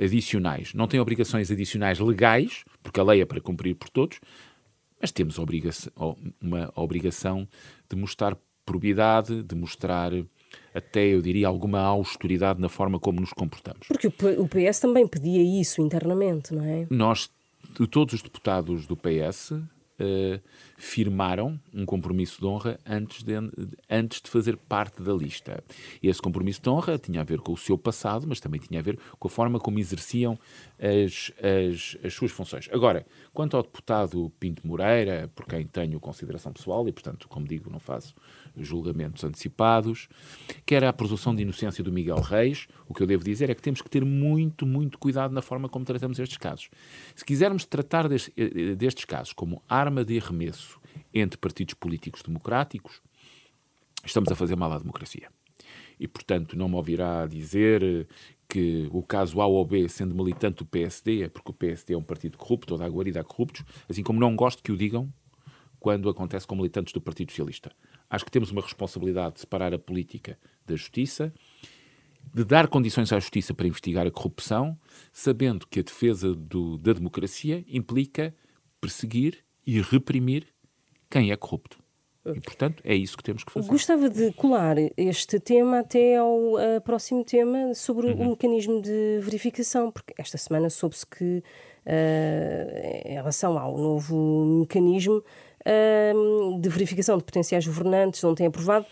adicionais. 0.00 0.74
Não 0.74 0.86
tem 0.86 1.00
obrigações 1.00 1.50
adicionais 1.50 1.98
legais, 1.98 2.64
porque 2.82 3.00
a 3.00 3.04
lei 3.04 3.20
é 3.20 3.24
para 3.24 3.40
cumprir 3.40 3.74
por 3.74 3.88
todos, 3.88 4.20
mas 5.00 5.10
temos 5.10 5.38
obrigação, 5.38 6.16
uma 6.40 6.72
obrigação 6.74 7.48
de 7.88 7.96
mostrar 7.96 8.36
probidade, 8.64 9.42
de 9.42 9.54
mostrar 9.54 10.12
até, 10.74 11.06
eu 11.06 11.20
diria, 11.20 11.48
alguma 11.48 11.80
austeridade 11.80 12.60
na 12.60 12.68
forma 12.68 12.98
como 12.98 13.20
nos 13.20 13.32
comportamos. 13.32 13.86
Porque 13.88 14.06
o 14.06 14.48
PS 14.48 14.80
também 14.80 15.06
pedia 15.06 15.42
isso 15.60 15.80
internamente, 15.82 16.54
não 16.54 16.64
é? 16.64 16.86
Nós, 16.90 17.30
todos 17.90 18.14
os 18.14 18.22
deputados 18.22 18.86
do 18.86 18.96
PS, 18.96 19.54
uh, 20.02 20.40
firmaram 20.76 21.58
um 21.72 21.86
compromisso 21.86 22.40
de 22.40 22.46
honra 22.46 22.78
antes 22.84 23.22
de, 23.22 23.32
antes 23.88 24.20
de 24.20 24.28
fazer 24.28 24.56
parte 24.56 25.00
da 25.00 25.12
lista. 25.12 25.62
E 26.02 26.08
esse 26.08 26.20
compromisso 26.20 26.60
de 26.60 26.68
honra 26.68 26.98
tinha 26.98 27.20
a 27.20 27.24
ver 27.24 27.40
com 27.40 27.52
o 27.52 27.56
seu 27.56 27.78
passado, 27.78 28.26
mas 28.26 28.40
também 28.40 28.60
tinha 28.60 28.80
a 28.80 28.82
ver 28.82 28.98
com 29.18 29.28
a 29.28 29.30
forma 29.30 29.60
como 29.60 29.78
exerciam 29.78 30.38
as, 30.78 31.32
as, 31.38 31.96
as 32.04 32.12
suas 32.12 32.32
funções. 32.32 32.68
Agora, 32.72 33.06
quanto 33.32 33.56
ao 33.56 33.62
deputado 33.62 34.32
Pinto 34.40 34.66
Moreira, 34.66 35.30
por 35.34 35.46
quem 35.46 35.66
tenho 35.66 36.00
consideração 36.00 36.52
pessoal 36.52 36.86
e, 36.88 36.92
portanto, 36.92 37.28
como 37.28 37.46
digo, 37.46 37.70
não 37.70 37.78
faço 37.78 38.14
julgamentos 38.56 39.24
antecipados, 39.24 40.08
quer 40.64 40.84
a 40.84 40.92
presunção 40.92 41.34
de 41.34 41.42
inocência 41.42 41.82
do 41.82 41.92
Miguel 41.92 42.20
Reis, 42.20 42.66
o 42.88 42.94
que 42.94 43.02
eu 43.02 43.06
devo 43.06 43.24
dizer 43.24 43.50
é 43.50 43.54
que 43.54 43.62
temos 43.62 43.80
que 43.80 43.90
ter 43.90 44.04
muito, 44.04 44.66
muito 44.66 44.98
cuidado 44.98 45.32
na 45.32 45.42
forma 45.42 45.68
como 45.68 45.84
tratamos 45.84 46.18
estes 46.18 46.38
casos. 46.38 46.70
Se 47.14 47.24
quisermos 47.24 47.64
tratar 47.64 48.08
destes, 48.08 48.32
eh, 48.36 48.74
destes 48.74 49.04
casos 49.04 49.32
como 49.32 49.62
arma 49.68 50.04
de 50.04 50.18
arremesso 50.18 50.80
entre 51.12 51.38
partidos 51.38 51.74
políticos 51.74 52.22
democráticos, 52.22 53.00
estamos 54.04 54.30
a 54.30 54.34
fazer 54.34 54.56
mal 54.56 54.72
à 54.72 54.78
democracia. 54.78 55.28
E, 55.98 56.08
portanto, 56.08 56.56
não 56.56 56.68
me 56.68 56.74
ouvirá 56.74 57.26
dizer 57.26 58.08
que 58.48 58.88
o 58.92 59.02
caso 59.02 59.40
A 59.40 59.46
ou 59.46 59.64
B, 59.64 59.88
sendo 59.88 60.14
militante 60.14 60.58
do 60.58 60.66
PSD, 60.66 61.22
é 61.22 61.28
porque 61.28 61.50
o 61.50 61.54
PSD 61.54 61.94
é 61.94 61.96
um 61.96 62.02
partido 62.02 62.36
corrupto, 62.36 62.74
toda 62.74 62.84
a 62.84 62.88
guarida 62.88 63.20
há 63.20 63.24
corruptos, 63.24 63.64
assim 63.88 64.02
como 64.02 64.20
não 64.20 64.36
gosto 64.36 64.62
que 64.62 64.72
o 64.72 64.76
digam 64.76 65.12
quando 65.80 66.08
acontece 66.08 66.46
com 66.46 66.54
militantes 66.54 66.92
do 66.92 67.00
Partido 67.00 67.30
Socialista. 67.30 67.72
Acho 68.12 68.26
que 68.26 68.30
temos 68.30 68.50
uma 68.50 68.60
responsabilidade 68.60 69.36
de 69.36 69.40
separar 69.40 69.72
a 69.72 69.78
política 69.78 70.38
da 70.66 70.76
justiça, 70.76 71.32
de 72.34 72.44
dar 72.44 72.68
condições 72.68 73.10
à 73.10 73.18
justiça 73.18 73.54
para 73.54 73.66
investigar 73.66 74.06
a 74.06 74.10
corrupção, 74.10 74.78
sabendo 75.14 75.66
que 75.66 75.80
a 75.80 75.82
defesa 75.82 76.34
do, 76.34 76.76
da 76.76 76.92
democracia 76.92 77.64
implica 77.66 78.34
perseguir 78.78 79.42
e 79.66 79.80
reprimir 79.80 80.46
quem 81.08 81.32
é 81.32 81.36
corrupto. 81.36 81.82
E, 82.26 82.40
portanto, 82.40 82.82
é 82.84 82.94
isso 82.94 83.16
que 83.16 83.22
temos 83.22 83.42
que 83.44 83.50
fazer. 83.50 83.68
Gostava 83.68 84.10
de 84.10 84.30
colar 84.34 84.76
este 84.96 85.40
tema 85.40 85.80
até 85.80 86.18
ao 86.18 86.54
uh, 86.54 86.80
próximo 86.84 87.24
tema 87.24 87.74
sobre 87.74 88.08
uhum. 88.08 88.26
o 88.26 88.30
mecanismo 88.30 88.80
de 88.82 89.20
verificação, 89.22 89.90
porque 89.90 90.12
esta 90.18 90.36
semana 90.36 90.68
soube-se 90.68 91.06
que, 91.06 91.42
uh, 91.86 93.08
em 93.08 93.14
relação 93.14 93.58
ao 93.58 93.76
novo 93.76 94.44
mecanismo 94.60 95.24
de 96.60 96.68
verificação 96.68 97.16
de 97.18 97.24
potenciais 97.24 97.66
governantes, 97.66 98.22
não 98.22 98.34
tem 98.34 98.46
aprovado, 98.46 98.86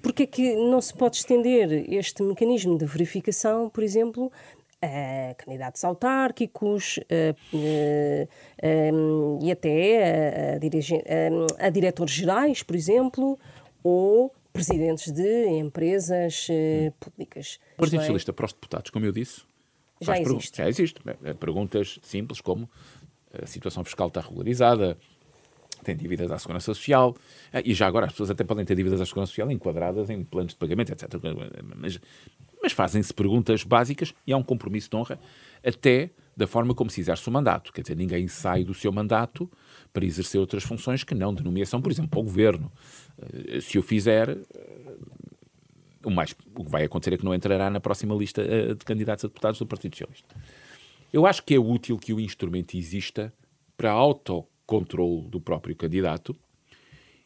porque 0.00 0.22
é 0.24 0.26
que 0.26 0.54
não 0.56 0.80
se 0.80 0.94
pode 0.94 1.16
estender 1.16 1.92
este 1.92 2.22
mecanismo 2.22 2.78
de 2.78 2.86
verificação, 2.86 3.68
por 3.68 3.82
exemplo, 3.82 4.32
a 4.80 5.34
candidatos 5.34 5.84
autárquicos 5.84 6.98
e 9.42 9.52
até 9.52 10.58
a, 11.58 11.70
diretores 11.70 12.14
gerais, 12.14 12.62
por 12.62 12.74
exemplo, 12.74 13.38
ou 13.82 14.34
presidentes 14.52 15.12
de 15.12 15.48
empresas 15.48 16.48
públicas. 16.98 17.58
O 17.76 17.80
Partido 17.80 17.98
é? 17.98 18.00
Socialista 18.00 18.32
para 18.32 18.46
os 18.46 18.52
deputados, 18.52 18.90
como 18.90 19.04
eu 19.06 19.12
disse, 19.12 19.42
já 20.00 20.18
existe. 20.18 20.56
Já 20.56 20.68
existe. 20.68 21.00
É, 21.06 21.30
é 21.30 21.34
perguntas 21.34 21.98
simples 22.02 22.40
como 22.40 22.68
a 23.32 23.46
situação 23.46 23.84
fiscal 23.84 24.08
está 24.08 24.20
regularizada, 24.20 24.98
tem 25.82 25.96
dívidas 25.96 26.30
à 26.30 26.38
Segurança 26.38 26.66
Social, 26.66 27.16
e 27.64 27.74
já 27.74 27.86
agora 27.86 28.06
as 28.06 28.12
pessoas 28.12 28.30
até 28.30 28.44
podem 28.44 28.64
ter 28.64 28.74
dívidas 28.74 29.00
à 29.00 29.06
Segurança 29.06 29.30
Social 29.30 29.50
enquadradas 29.50 30.10
em 30.10 30.22
planos 30.24 30.52
de 30.52 30.58
pagamento, 30.58 30.92
etc. 30.92 31.08
Mas 31.76 32.00
mas 32.62 32.72
fazem-se 32.72 33.12
perguntas 33.12 33.64
básicas 33.64 34.14
e 34.26 34.32
há 34.32 34.36
um 34.36 34.42
compromisso 34.42 34.88
de 34.88 34.96
honra 34.96 35.18
até 35.66 36.10
da 36.36 36.46
forma 36.46 36.74
como 36.74 36.88
se 36.88 37.00
exerce 37.00 37.28
o 37.28 37.32
mandato. 37.32 37.72
Quer 37.72 37.82
dizer, 37.82 37.96
ninguém 37.96 38.28
sai 38.28 38.64
do 38.64 38.72
seu 38.72 38.92
mandato 38.92 39.50
para 39.92 40.04
exercer 40.04 40.40
outras 40.40 40.62
funções 40.62 41.02
que 41.04 41.14
não 41.14 41.34
de 41.34 41.42
nomeação, 41.42 41.82
por 41.82 41.90
exemplo, 41.90 42.10
para 42.10 42.20
o 42.20 42.22
governo. 42.22 42.72
Eh, 43.20 43.60
se 43.60 43.78
o 43.78 43.82
fizer, 43.82 44.30
eh, 44.30 44.96
o, 46.04 46.10
mais, 46.10 46.34
o 46.54 46.64
que 46.64 46.70
vai 46.70 46.84
acontecer 46.84 47.14
é 47.14 47.18
que 47.18 47.24
não 47.24 47.34
entrará 47.34 47.68
na 47.68 47.80
próxima 47.80 48.14
lista 48.14 48.40
eh, 48.40 48.74
de 48.74 48.84
candidatos 48.84 49.24
a 49.24 49.28
deputados 49.28 49.58
do 49.58 49.66
Partido 49.66 49.94
Socialista. 49.94 50.34
Eu 51.12 51.26
acho 51.26 51.42
que 51.42 51.54
é 51.54 51.58
útil 51.58 51.98
que 51.98 52.14
o 52.14 52.20
instrumento 52.20 52.76
exista 52.76 53.32
para 53.76 53.92
autocontrole 54.72 55.28
do 55.28 55.40
próprio 55.40 55.76
candidato 55.76 56.36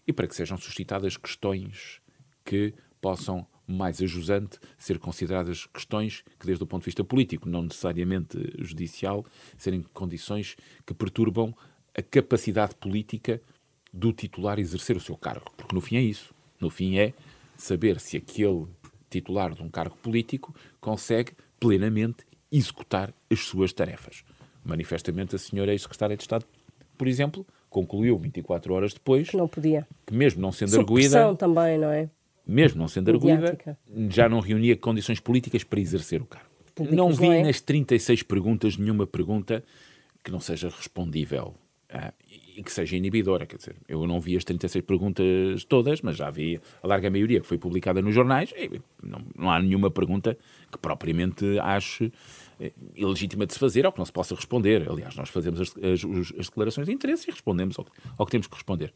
e 0.06 0.12
para 0.12 0.26
que 0.26 0.34
sejam 0.34 0.56
suscitadas 0.56 1.16
questões 1.16 2.00
que 2.44 2.74
possam 3.00 3.46
mais 3.66 4.00
ajusante 4.00 4.58
ser 4.78 4.98
consideradas 4.98 5.66
questões 5.66 6.22
que, 6.38 6.46
desde 6.46 6.62
o 6.62 6.66
ponto 6.66 6.82
de 6.82 6.86
vista 6.86 7.02
político, 7.02 7.48
não 7.48 7.62
necessariamente 7.62 8.38
judicial, 8.58 9.26
serem 9.58 9.82
condições 9.92 10.56
que 10.86 10.94
perturbam 10.94 11.54
a 11.96 12.02
capacidade 12.02 12.76
política 12.76 13.40
do 13.92 14.12
titular 14.12 14.60
exercer 14.60 14.96
o 14.96 15.00
seu 15.00 15.16
cargo. 15.16 15.50
Porque 15.56 15.74
no 15.74 15.80
fim 15.80 15.96
é 15.96 16.02
isso. 16.02 16.32
No 16.60 16.70
fim 16.70 16.98
é 16.98 17.12
saber 17.56 17.98
se 17.98 18.16
aquele 18.16 18.66
titular 19.10 19.52
de 19.52 19.62
um 19.62 19.68
cargo 19.68 19.96
político 19.96 20.54
consegue 20.80 21.32
plenamente 21.58 22.24
executar 22.52 23.12
as 23.30 23.40
suas 23.40 23.72
tarefas. 23.72 24.22
Manifestamente, 24.64 25.34
a 25.34 25.38
senhora 25.38 25.72
ex-secretária 25.72 26.16
de 26.16 26.22
Estado, 26.22 26.46
por 26.96 27.06
exemplo, 27.08 27.46
concluiu 27.68 28.16
24 28.16 28.74
horas 28.74 28.94
depois 28.94 29.28
que 29.28 29.36
não 29.36 29.48
podia. 29.48 29.86
Que 30.06 30.14
mesmo 30.14 30.40
não 30.40 30.52
sendo 30.52 30.70
Sob 30.70 30.82
arguída, 30.82 31.34
também, 31.34 31.78
não 31.78 31.90
é? 31.90 32.08
mesmo 32.46 32.80
não 32.80 32.88
sendo 32.88 33.10
arguída, 33.10 33.58
já 34.08 34.28
não 34.28 34.40
reunia 34.40 34.76
condições 34.76 35.18
políticas 35.18 35.64
para 35.64 35.80
exercer 35.80 36.22
o 36.22 36.26
cargo. 36.26 36.46
Públicos 36.74 36.96
não 36.96 37.10
vi 37.10 37.26
não 37.26 37.32
é? 37.32 37.42
nas 37.42 37.60
36 37.60 38.22
perguntas 38.22 38.76
nenhuma 38.76 39.06
pergunta 39.06 39.64
que 40.22 40.30
não 40.30 40.40
seja 40.40 40.68
respondível 40.68 41.54
ah, 41.90 42.12
e 42.56 42.62
que 42.62 42.70
seja 42.70 42.96
inibidora. 42.96 43.46
Quer 43.46 43.56
dizer, 43.56 43.76
eu 43.88 44.06
não 44.06 44.20
vi 44.20 44.36
as 44.36 44.44
36 44.44 44.84
perguntas 44.84 45.64
todas, 45.64 46.02
mas 46.02 46.16
já 46.16 46.30
vi 46.30 46.60
a 46.82 46.86
larga 46.86 47.10
maioria 47.10 47.40
que 47.40 47.46
foi 47.46 47.58
publicada 47.58 48.02
nos 48.02 48.14
jornais. 48.14 48.52
não, 49.02 49.22
não 49.36 49.50
há 49.50 49.60
nenhuma 49.60 49.90
pergunta 49.90 50.36
que 50.70 50.78
propriamente 50.78 51.58
ache 51.60 52.12
ilegítima 52.94 53.46
de 53.46 53.52
se 53.52 53.58
fazer 53.58 53.84
ou 53.86 53.92
que 53.92 53.98
não 53.98 54.04
se 54.04 54.12
possa 54.12 54.34
responder. 54.34 54.88
Aliás, 54.90 55.14
nós 55.16 55.28
fazemos 55.28 55.60
as, 55.60 55.74
as, 55.76 56.04
as 56.38 56.46
declarações 56.46 56.86
de 56.86 56.92
interesse 56.92 57.28
e 57.28 57.32
respondemos 57.32 57.78
ao, 57.78 57.86
ao 58.18 58.26
que 58.26 58.32
temos 58.32 58.46
que 58.46 58.54
responder. 58.54 58.92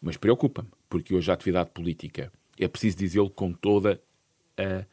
Mas 0.00 0.16
preocupa-me, 0.16 0.68
porque 0.88 1.14
hoje 1.14 1.30
a 1.30 1.34
atividade 1.34 1.70
política 1.70 2.32
é 2.58 2.68
preciso 2.68 2.98
dizê-lo 2.98 3.30
com 3.30 3.52
toda 3.52 4.00
a, 4.56 4.84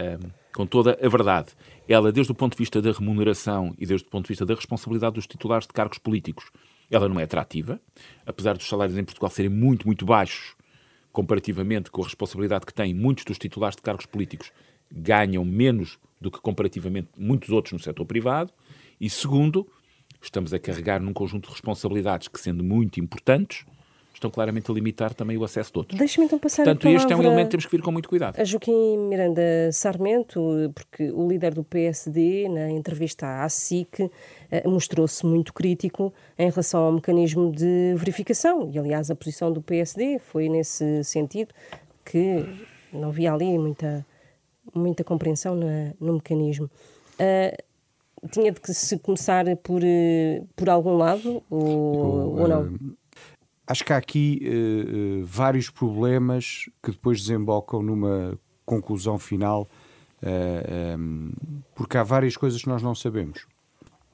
a, 0.00 0.18
com 0.54 0.66
toda 0.66 0.98
a 1.00 1.08
verdade. 1.08 1.48
Ela, 1.88 2.10
desde 2.10 2.32
o 2.32 2.34
ponto 2.34 2.52
de 2.52 2.58
vista 2.58 2.80
da 2.80 2.92
remuneração 2.92 3.74
e 3.78 3.86
desde 3.86 4.06
o 4.06 4.10
ponto 4.10 4.24
de 4.24 4.28
vista 4.28 4.46
da 4.46 4.54
responsabilidade 4.54 5.14
dos 5.14 5.26
titulares 5.26 5.66
de 5.66 5.72
cargos 5.72 5.98
políticos, 5.98 6.50
ela 6.90 7.08
não 7.08 7.18
é 7.18 7.24
atrativa, 7.24 7.80
apesar 8.26 8.56
dos 8.56 8.68
salários 8.68 8.98
em 8.98 9.04
Portugal 9.04 9.30
serem 9.30 9.50
muito, 9.50 9.86
muito 9.86 10.04
baixos 10.04 10.54
comparativamente 11.12 11.90
com 11.90 12.02
a 12.02 12.04
responsabilidade 12.04 12.64
que 12.64 12.72
têm 12.72 12.94
muitos 12.94 13.24
dos 13.24 13.38
titulares 13.38 13.76
de 13.76 13.82
cargos 13.82 14.06
políticos 14.06 14.50
ganham 14.92 15.44
menos 15.44 15.98
do 16.20 16.30
que 16.30 16.40
comparativamente 16.40 17.08
muitos 17.16 17.50
outros 17.50 17.72
no 17.72 17.78
setor 17.78 18.04
privado. 18.04 18.52
E 19.00 19.08
segundo, 19.10 19.66
estamos 20.20 20.52
a 20.52 20.58
carregar 20.58 21.00
num 21.00 21.12
conjunto 21.12 21.46
de 21.46 21.52
responsabilidades 21.52 22.28
que, 22.28 22.40
sendo 22.40 22.62
muito 22.62 23.00
importantes, 23.00 23.64
estão 24.22 24.30
claramente 24.30 24.70
a 24.70 24.74
limitar 24.74 25.12
também 25.14 25.36
o 25.36 25.44
acesso 25.44 25.72
de 25.72 25.78
outros. 25.78 25.98
Deixe-me 25.98 26.26
então 26.26 26.38
passar 26.38 26.64
Portanto, 26.64 26.86
a 26.86 26.90
este 26.92 27.12
é 27.12 27.16
um 27.16 27.22
elemento 27.22 27.46
que 27.46 27.50
temos 27.50 27.66
que 27.66 27.76
vir 27.76 27.82
com 27.82 27.90
muito 27.90 28.08
cuidado. 28.08 28.38
A 28.38 28.44
Joaquim 28.44 28.96
Miranda 28.96 29.42
Sarmento, 29.72 30.40
porque 30.74 31.10
o 31.10 31.28
líder 31.28 31.54
do 31.54 31.64
PSD, 31.64 32.48
na 32.48 32.70
entrevista 32.70 33.42
à 33.42 33.48
SIC, 33.48 34.10
eh, 34.50 34.68
mostrou-se 34.68 35.26
muito 35.26 35.52
crítico 35.52 36.12
em 36.38 36.48
relação 36.48 36.84
ao 36.84 36.92
mecanismo 36.92 37.50
de 37.50 37.94
verificação. 37.96 38.70
E, 38.72 38.78
aliás, 38.78 39.10
a 39.10 39.16
posição 39.16 39.52
do 39.52 39.60
PSD 39.60 40.20
foi 40.20 40.48
nesse 40.48 41.02
sentido 41.02 41.52
que 42.04 42.44
não 42.92 43.08
havia 43.08 43.32
ali 43.32 43.58
muita, 43.58 44.06
muita 44.74 45.04
compreensão 45.04 45.54
na, 45.56 45.92
no 46.00 46.14
mecanismo. 46.14 46.70
Uh, 47.14 48.28
tinha 48.30 48.52
de 48.52 48.60
que 48.60 48.72
se 48.72 48.98
começar 48.98 49.44
por, 49.56 49.82
eh, 49.82 50.44
por 50.54 50.70
algum 50.70 50.96
lado 50.96 51.42
ou, 51.50 52.38
Eu, 52.38 52.42
ou 52.42 52.48
não? 52.48 52.62
Uh, 52.62 52.96
Acho 53.66 53.84
que 53.84 53.92
há 53.92 53.96
aqui 53.96 54.40
uh, 54.44 55.24
vários 55.24 55.70
problemas 55.70 56.68
que 56.82 56.90
depois 56.90 57.20
desembocam 57.20 57.82
numa 57.82 58.38
conclusão 58.66 59.18
final, 59.18 59.68
um, 60.98 61.32
porque 61.74 61.96
há 61.96 62.02
várias 62.02 62.36
coisas 62.36 62.62
que 62.62 62.68
nós 62.68 62.82
não 62.82 62.94
sabemos. 62.94 63.46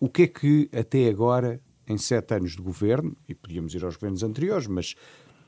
O 0.00 0.08
que 0.08 0.22
é 0.22 0.26
que 0.26 0.70
até 0.72 1.08
agora, 1.08 1.60
em 1.86 1.98
sete 1.98 2.34
anos 2.34 2.52
de 2.52 2.62
governo, 2.62 3.16
e 3.28 3.34
podíamos 3.34 3.74
ir 3.74 3.84
aos 3.84 3.96
governos 3.96 4.22
anteriores, 4.22 4.66
mas 4.66 4.94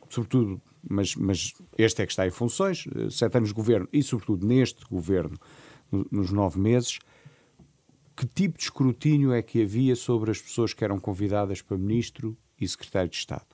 sobretudo, 0.08 0.60
mas, 0.88 1.14
mas 1.14 1.52
este 1.76 2.02
é 2.02 2.06
que 2.06 2.12
está 2.12 2.26
em 2.26 2.30
funções, 2.30 2.84
sete 3.10 3.36
anos 3.36 3.50
de 3.50 3.54
governo 3.54 3.88
e 3.92 4.02
sobretudo 4.02 4.46
neste 4.46 4.84
governo, 4.84 5.38
nos 6.10 6.30
nove 6.30 6.58
meses, 6.58 6.98
que 8.16 8.26
tipo 8.26 8.58
de 8.58 8.64
escrutínio 8.64 9.32
é 9.32 9.42
que 9.42 9.62
havia 9.62 9.96
sobre 9.96 10.30
as 10.30 10.40
pessoas 10.40 10.72
que 10.72 10.84
eram 10.84 10.98
convidadas 10.98 11.62
para 11.62 11.76
ministro 11.76 12.36
e 12.60 12.68
secretário 12.68 13.10
de 13.10 13.16
Estado? 13.16 13.46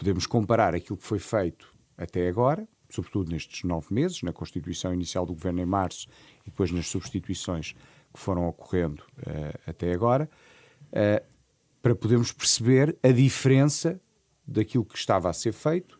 podemos 0.00 0.26
comparar 0.26 0.74
aquilo 0.74 0.96
que 0.96 1.04
foi 1.04 1.18
feito 1.18 1.70
até 1.94 2.26
agora, 2.26 2.66
sobretudo 2.88 3.30
nestes 3.30 3.64
nove 3.64 3.92
meses, 3.92 4.22
na 4.22 4.32
constituição 4.32 4.94
inicial 4.94 5.26
do 5.26 5.34
governo 5.34 5.60
em 5.60 5.66
março 5.66 6.08
e 6.40 6.48
depois 6.48 6.70
nas 6.70 6.86
substituições 6.86 7.74
que 8.10 8.18
foram 8.18 8.48
ocorrendo 8.48 9.02
uh, 9.18 9.60
até 9.66 9.92
agora, 9.92 10.28
uh, 10.86 11.22
para 11.82 11.94
podermos 11.94 12.32
perceber 12.32 12.96
a 13.02 13.08
diferença 13.08 14.00
daquilo 14.46 14.86
que 14.86 14.96
estava 14.96 15.28
a 15.28 15.34
ser 15.34 15.52
feito 15.52 15.99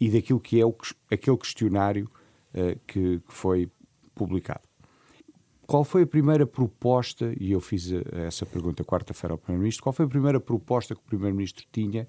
e 0.00 0.10
daquilo 0.10 0.40
que 0.40 0.60
é 0.60 0.64
o, 0.64 0.74
aquele 1.10 1.36
questionário 1.36 2.10
uh, 2.54 2.78
que, 2.86 3.20
que, 3.20 3.34
foi 3.34 3.70
publicado. 4.14 4.68
Qual 5.66 5.84
foi 5.84 6.02
a 6.02 6.06
primeira 6.06 6.46
proposta, 6.46 7.34
e 7.38 7.52
eu 7.52 7.60
fiz 7.60 7.90
essa 8.26 8.46
pergunta 8.46 8.82
quarta-feira 8.82 9.34
ao 9.34 9.38
Primeiro-Ministro, 9.38 9.82
qual 9.82 9.92
foi 9.92 10.06
a 10.06 10.08
primeira 10.08 10.40
proposta 10.40 10.94
que 10.94 11.00
o 11.00 11.04
Primeiro-Ministro 11.04 11.66
tinha 11.70 12.08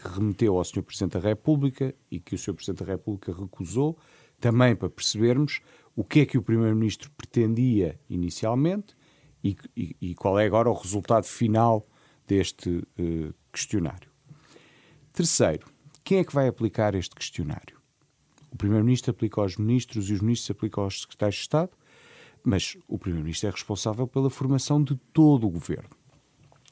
que 0.00 0.08
remeteu 0.08 0.56
ao 0.56 0.64
Sr. 0.64 0.82
Presidente 0.82 1.12
da 1.12 1.20
República 1.20 1.94
e 2.10 2.18
que 2.18 2.34
o 2.34 2.38
Sr. 2.38 2.54
Presidente 2.54 2.84
da 2.84 2.92
República 2.92 3.34
recusou, 3.34 3.98
também 4.40 4.74
para 4.74 4.88
percebermos 4.88 5.60
o 5.94 6.02
que 6.02 6.20
é 6.20 6.26
que 6.26 6.38
o 6.38 6.42
Primeiro-Ministro 6.42 7.10
pretendia 7.10 8.00
inicialmente 8.08 8.96
e, 9.44 9.56
e, 9.76 9.96
e, 10.00 10.14
qual 10.14 10.38
é 10.38 10.46
agora 10.46 10.70
o 10.70 10.72
resultado 10.72 11.24
final 11.24 11.86
deste 12.26 12.70
uh, 12.70 13.34
questionário. 13.52 14.10
Terceiro, 15.12 15.66
quem 16.04 16.18
é 16.18 16.24
que 16.24 16.34
vai 16.34 16.48
aplicar 16.48 16.94
este 16.94 17.14
questionário? 17.14 17.78
O 18.50 18.56
Primeiro-Ministro 18.56 19.10
aplica 19.10 19.40
aos 19.40 19.56
ministros 19.56 20.10
e 20.10 20.12
os 20.12 20.20
ministros 20.20 20.50
aplicam 20.50 20.84
aos 20.84 21.02
secretários 21.02 21.36
de 21.36 21.42
Estado. 21.42 21.70
Mas 22.42 22.76
o 22.88 22.98
Primeiro-Ministro 22.98 23.48
é 23.48 23.52
responsável 23.52 24.06
pela 24.06 24.30
formação 24.30 24.82
de 24.82 24.96
todo 25.12 25.46
o 25.46 25.50
governo. 25.50 25.90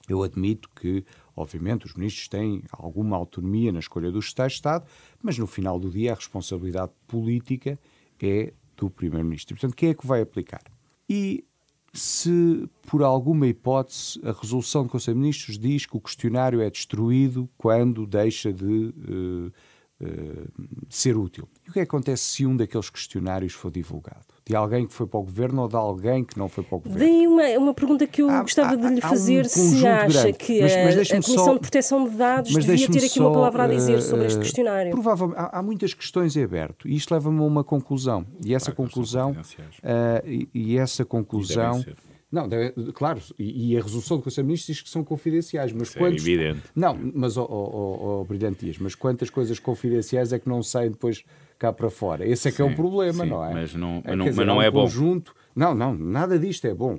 Eu 0.09 0.23
admito 0.23 0.69
que, 0.75 1.05
obviamente, 1.37 1.85
os 1.85 1.95
ministros 1.95 2.27
têm 2.29 2.63
alguma 2.73 3.17
autonomia 3.17 3.71
na 3.71 3.79
escolha 3.79 4.11
dos 4.11 4.27
secretários 4.27 4.55
de 4.55 4.59
Estado, 4.59 4.87
mas 5.23 5.37
no 5.37 5.47
final 5.47 5.79
do 5.79 5.91
dia 5.91 6.13
a 6.13 6.15
responsabilidade 6.15 6.93
política 7.07 7.79
é 8.21 8.55
do 8.77 8.89
Primeiro-Ministro. 8.89 9.55
Portanto, 9.55 9.77
quem 9.77 9.91
é 9.91 9.95
que 9.95 10.07
vai 10.07 10.23
aplicar? 10.23 10.63
E 11.09 11.45
se, 11.93 12.69
por 12.87 13.03
alguma 13.03 13.47
hipótese, 13.47 14.21
a 14.25 14.33
resolução 14.33 14.85
do 14.85 14.91
Conselho 14.91 15.15
de 15.17 15.21
Ministros 15.21 15.59
diz 15.59 15.87
que 15.87 15.97
o 15.97 16.01
questionário 16.01 16.61
é 16.61 16.71
destruído 16.71 17.49
quando 17.57 18.07
deixa 18.07 18.53
de 18.53 18.65
uh, 18.65 19.53
uh, 20.01 20.49
ser 20.89 21.17
útil. 21.17 21.49
E 21.67 21.71
o 21.71 21.73
que 21.73 21.81
acontece 21.81 22.23
se 22.25 22.47
um 22.47 22.57
daqueles 22.57 22.91
questionários 22.91 23.53
for 23.53 23.71
divulgado? 23.71 24.27
De 24.47 24.57
alguém 24.57 24.87
que 24.87 24.95
foi 24.95 25.07
para 25.07 25.21
o 25.21 25.23
governo 25.23 25.63
ou 25.63 25.69
de 25.69 25.77
alguém 25.77 26.25
que 26.25 26.39
não 26.39 26.49
foi 26.49 26.65
para 26.65 26.77
o 26.77 26.81
governo? 26.81 26.99
Daí 26.99 27.27
uma, 27.27 27.43
uma 27.59 27.75
pergunta 27.75 28.07
que 28.07 28.23
eu 28.23 28.31
há, 28.31 28.41
gostava 28.41 28.73
há, 28.73 28.77
de 28.77 28.95
lhe 28.95 29.01
fazer: 29.01 29.45
um 29.45 29.49
se 29.49 29.87
acha 29.87 30.23
grande. 30.23 30.39
que 30.39 30.63
mas, 30.63 30.77
mas 30.77 31.11
a, 31.11 31.15
Comissão 31.15 31.45
só, 31.45 31.55
de 31.55 31.61
Proteção 31.61 32.09
de 32.09 32.17
Dados 32.17 32.55
devia 32.55 32.89
ter 32.89 32.99
aqui 32.99 33.09
só, 33.09 33.25
uma 33.25 33.33
palavra 33.33 33.65
a 33.65 33.67
dizer 33.69 34.01
sobre 34.01 34.27
este 34.27 34.41
questionário. 34.41 34.91
Provavelmente, 34.93 35.39
há, 35.39 35.59
há, 35.59 35.63
muitas 35.63 35.93
questões 35.93 36.35
em 36.35 36.43
aberto 36.43 36.89
e 36.89 36.97
isto 36.97 37.13
leva-me 37.13 37.41
a 37.41 37.43
uma 37.43 37.63
conclusão. 37.63 38.25
E 38.43 38.55
essa 38.55 38.73
claro, 38.73 38.89
conclusão. 38.89 39.33
Uh, 39.33 40.27
e, 40.27 40.49
e, 40.55 40.79
essa 40.79 41.05
conclusão. 41.05 41.85
Não, 42.31 42.47
deve, 42.47 42.93
claro, 42.93 43.21
e, 43.39 43.73
e, 43.73 43.79
a 43.79 43.83
resolução 43.83 44.19
do 44.19 44.23
Conselho 44.23 44.45
de 44.45 44.49
Ministros 44.49 44.77
diz 44.77 44.83
que 44.83 44.91
são 44.91 45.03
confidenciais, 45.03 45.73
mas 45.73 45.89
Isso 45.89 45.99
é 45.99 46.01
quantos... 46.01 46.27
É 46.27 46.31
evidente. 46.31 46.63
Não, 46.77 46.99
mas, 47.15 47.39
oh, 47.39 47.47
oh, 47.49 48.21
oh, 48.21 48.25
Brilhante 48.25 48.67
Dias, 48.67 48.77
mas 48.79 48.95
quantas 48.95 49.31
coisas 49.31 49.59
confidenciais 49.59 50.31
é 50.33 50.39
que 50.39 50.47
não 50.47 50.63
saem 50.63 50.91
depois 50.91 51.25
cá 51.59 51.73
para 51.73 51.89
fora? 51.89 52.29
Esse 52.29 52.49
é 52.49 52.51
que 52.51 52.59
sim, 52.59 52.63
é 52.63 52.67
o 52.67 52.75
problema, 52.75 53.25
sim, 53.25 53.31
não 53.31 53.43
é? 53.43 53.55
Mas 53.55 53.75
não 53.75 54.03
é, 54.05 54.15
não, 54.15 54.27
dizer, 54.27 54.37
mas 54.37 54.47
não 54.47 54.61
é 54.61 54.69
um 54.69 54.73
bom. 54.73 54.83
Conjunto... 54.83 55.35
Não, 55.57 55.75
não, 55.75 55.93
nada 55.93 56.39
disto 56.39 56.67
é 56.67 56.75
bom. 56.75 56.97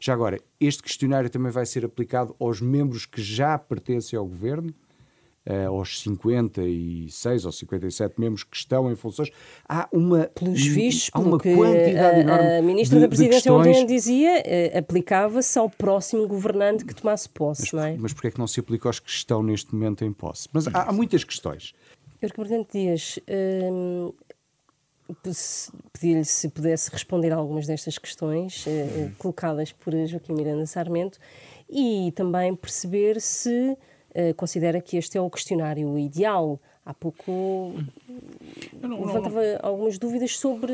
Já 0.00 0.14
agora, 0.14 0.40
este 0.60 0.82
questionário 0.82 1.28
também 1.28 1.50
vai 1.50 1.66
ser 1.66 1.84
aplicado 1.84 2.34
aos 2.38 2.60
membros 2.60 3.04
que 3.04 3.20
já 3.20 3.58
pertencem 3.58 4.16
ao 4.16 4.24
Governo? 4.24 4.72
Uh, 5.46 5.68
aos 5.68 6.00
56 6.00 7.44
ou 7.44 7.52
57 7.52 8.20
membros 8.20 8.44
que 8.44 8.56
estão 8.56 8.90
em 8.90 8.96
funções, 8.96 9.30
há 9.68 9.88
uma, 9.92 10.24
Pelos 10.34 10.66
vistos, 10.66 11.10
há 11.12 11.18
uma 11.18 11.38
quantidade 11.38 12.16
a, 12.16 12.20
enorme 12.20 12.58
a 12.58 12.62
Ministra 12.62 12.98
de, 12.98 13.04
da 13.04 13.08
Presidência 13.08 13.52
ontem 13.52 13.86
dizia 13.86 14.42
uh, 14.42 14.78
aplicava-se 14.78 15.58
ao 15.58 15.68
próximo 15.68 16.26
governante 16.26 16.84
que 16.84 16.94
tomasse 16.94 17.28
posse, 17.28 17.62
mas, 17.62 17.72
não 17.72 17.82
é? 17.84 17.96
Mas 17.98 18.12
porquê 18.12 18.28
é 18.28 18.30
que 18.30 18.38
não 18.38 18.46
se 18.46 18.60
aplica 18.60 18.88
aos 18.88 19.00
que 19.00 19.10
estão 19.10 19.42
neste 19.42 19.74
momento 19.74 20.04
em 20.04 20.12
posse? 20.12 20.48
Mas 20.52 20.66
há, 20.68 20.84
há 20.84 20.92
muitas 20.92 21.24
questões. 21.24 21.74
Eu, 22.20 22.28
Presidente 22.30 22.72
Dias, 22.72 23.18
hum, 23.72 24.12
pedir-lhe 25.92 26.24
se 26.24 26.48
pudesse 26.48 26.90
responder 26.90 27.32
a 27.32 27.36
algumas 27.36 27.66
destas 27.66 27.96
questões 27.96 28.66
uh, 28.66 29.10
colocadas 29.18 29.72
por 29.72 29.94
Joaquim 30.06 30.34
Miranda 30.34 30.66
Sarmento 30.66 31.18
e 31.68 32.12
também 32.14 32.54
perceber 32.54 33.20
se 33.20 33.76
eh, 34.14 34.32
considera 34.32 34.80
que 34.80 34.96
este 34.96 35.18
é 35.18 35.20
o 35.20 35.30
questionário 35.30 35.98
ideal. 35.98 36.60
Há 36.84 36.94
pouco 36.94 37.74
não, 38.80 39.04
levantava 39.04 39.42
não, 39.42 39.58
algumas 39.62 39.98
dúvidas 39.98 40.38
sobre. 40.38 40.72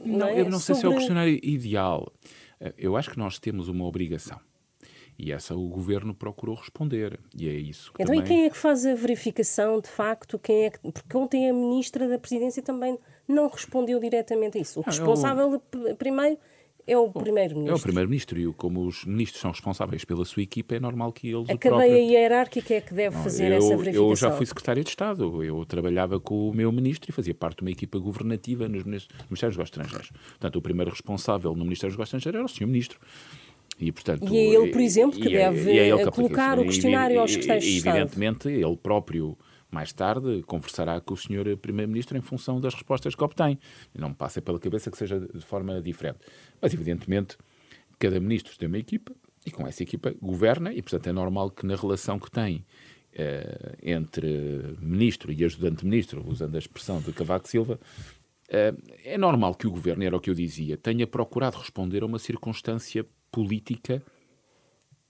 Não, 0.00 0.18
não 0.18 0.26
é? 0.28 0.40
eu 0.40 0.48
não 0.48 0.58
sei 0.58 0.74
sobre... 0.74 0.80
se 0.80 0.86
é 0.86 0.88
o 0.88 0.94
questionário 0.94 1.40
ideal. 1.42 2.12
Eh, 2.60 2.74
eu 2.78 2.96
acho 2.96 3.10
que 3.10 3.18
nós 3.18 3.38
temos 3.38 3.68
uma 3.68 3.84
obrigação. 3.84 4.38
E 5.18 5.32
essa 5.32 5.54
o 5.54 5.68
governo 5.68 6.14
procurou 6.14 6.56
responder. 6.56 7.20
E 7.36 7.46
é 7.46 7.52
isso 7.52 7.92
que 7.92 8.02
Então, 8.02 8.14
também... 8.14 8.24
e 8.24 8.26
quem 8.26 8.44
é 8.46 8.50
que 8.50 8.56
faz 8.56 8.86
a 8.86 8.94
verificação, 8.94 9.78
de 9.78 9.88
facto? 9.88 10.38
Quem 10.38 10.64
é 10.64 10.70
que... 10.70 10.78
Porque 10.78 11.14
ontem 11.14 11.50
a 11.50 11.52
ministra 11.52 12.08
da 12.08 12.18
Presidência 12.18 12.62
também 12.62 12.98
não 13.28 13.46
respondeu 13.48 14.00
diretamente 14.00 14.56
a 14.56 14.60
isso. 14.62 14.80
O 14.80 14.82
responsável, 14.82 15.62
eu... 15.74 15.94
primeiro, 15.96 16.38
é 16.86 16.96
o 16.96 17.08
primeiro-ministro. 17.10 17.74
É 17.74 17.78
o 17.78 17.80
primeiro-ministro 17.80 18.40
e 18.40 18.52
como 18.54 18.86
os 18.86 19.04
ministros 19.04 19.40
são 19.40 19.50
responsáveis 19.50 20.04
pela 20.04 20.24
sua 20.24 20.42
equipa, 20.42 20.74
é 20.74 20.80
normal 20.80 21.12
que 21.12 21.28
eles 21.28 21.48
A 21.48 21.56
cadeia 21.56 21.78
próprio... 21.78 22.10
hierárquica 22.10 22.74
é 22.74 22.80
que 22.80 22.94
deve 22.94 23.16
não, 23.16 23.22
fazer 23.22 23.52
eu, 23.52 23.58
essa 23.58 23.68
verificação. 23.68 24.08
Eu 24.08 24.16
já 24.16 24.30
fui 24.32 24.46
secretário 24.46 24.82
de 24.82 24.90
Estado, 24.90 25.44
eu 25.44 25.64
trabalhava 25.64 26.18
com 26.18 26.48
o 26.48 26.54
meu 26.54 26.70
ministro 26.72 27.10
e 27.10 27.12
fazia 27.12 27.34
parte 27.34 27.58
de 27.58 27.62
uma 27.62 27.70
equipa 27.70 27.98
governativa 27.98 28.68
nos 28.68 28.84
Ministérios 28.84 29.56
dos 29.56 29.64
Estrangeiros. 29.64 30.10
Portanto, 30.10 30.56
o 30.56 30.62
primeiro 30.62 30.90
responsável 30.90 31.54
no 31.54 31.64
Ministério 31.64 31.96
dos 31.96 32.02
Estrangeiros 32.02 32.38
era 32.38 32.44
o 32.44 32.48
senhor 32.48 32.68
ministro. 32.68 32.98
E, 33.78 33.90
portanto, 33.90 34.32
e 34.32 34.36
é 34.36 34.54
ele, 34.54 34.70
por 34.70 34.80
exemplo, 34.80 35.18
que 35.18 35.34
é- 35.34 35.50
deve 35.50 35.78
é 35.78 35.96
que 35.96 36.10
colocar 36.10 36.58
o 36.58 36.64
questionário 36.64 37.18
aos 37.18 37.32
secretários 37.32 37.64
de 37.64 37.76
Estado. 37.78 37.96
Evidentemente, 37.96 38.48
ele 38.48 38.76
próprio 38.76 39.38
mais 39.70 39.92
tarde 39.92 40.42
conversará 40.42 41.00
com 41.00 41.14
o 41.14 41.16
Sr. 41.16 41.56
Primeiro-Ministro 41.56 42.16
em 42.16 42.20
função 42.20 42.60
das 42.60 42.74
respostas 42.74 43.14
que 43.14 43.22
obtém. 43.22 43.58
Não 43.94 44.10
me 44.10 44.14
passa 44.14 44.42
pela 44.42 44.58
cabeça 44.58 44.90
que 44.90 44.98
seja 44.98 45.20
de 45.20 45.44
forma 45.44 45.80
diferente. 45.80 46.18
Mas, 46.60 46.74
evidentemente, 46.74 47.36
cada 47.98 48.18
ministro 48.18 48.56
tem 48.58 48.66
uma 48.66 48.78
equipa 48.78 49.12
e 49.44 49.50
com 49.50 49.66
essa 49.66 49.82
equipa 49.82 50.14
governa 50.20 50.72
e, 50.72 50.82
portanto, 50.82 51.06
é 51.06 51.12
normal 51.12 51.50
que 51.50 51.64
na 51.64 51.76
relação 51.76 52.18
que 52.18 52.30
tem 52.30 52.64
eh, 53.12 53.76
entre 53.82 54.76
ministro 54.80 55.32
e 55.32 55.44
ajudante-ministro, 55.44 56.24
usando 56.26 56.54
a 56.54 56.58
expressão 56.58 57.00
de 57.00 57.12
Cavaco 57.12 57.48
Silva, 57.48 57.80
eh, 58.48 58.74
é 59.04 59.18
normal 59.18 59.54
que 59.54 59.66
o 59.66 59.70
governo, 59.70 60.04
era 60.04 60.16
o 60.16 60.20
que 60.20 60.30
eu 60.30 60.34
dizia, 60.34 60.76
tenha 60.76 61.06
procurado 61.06 61.58
responder 61.58 62.02
a 62.02 62.06
uma 62.06 62.18
circunstância 62.18 63.04
política 63.30 64.02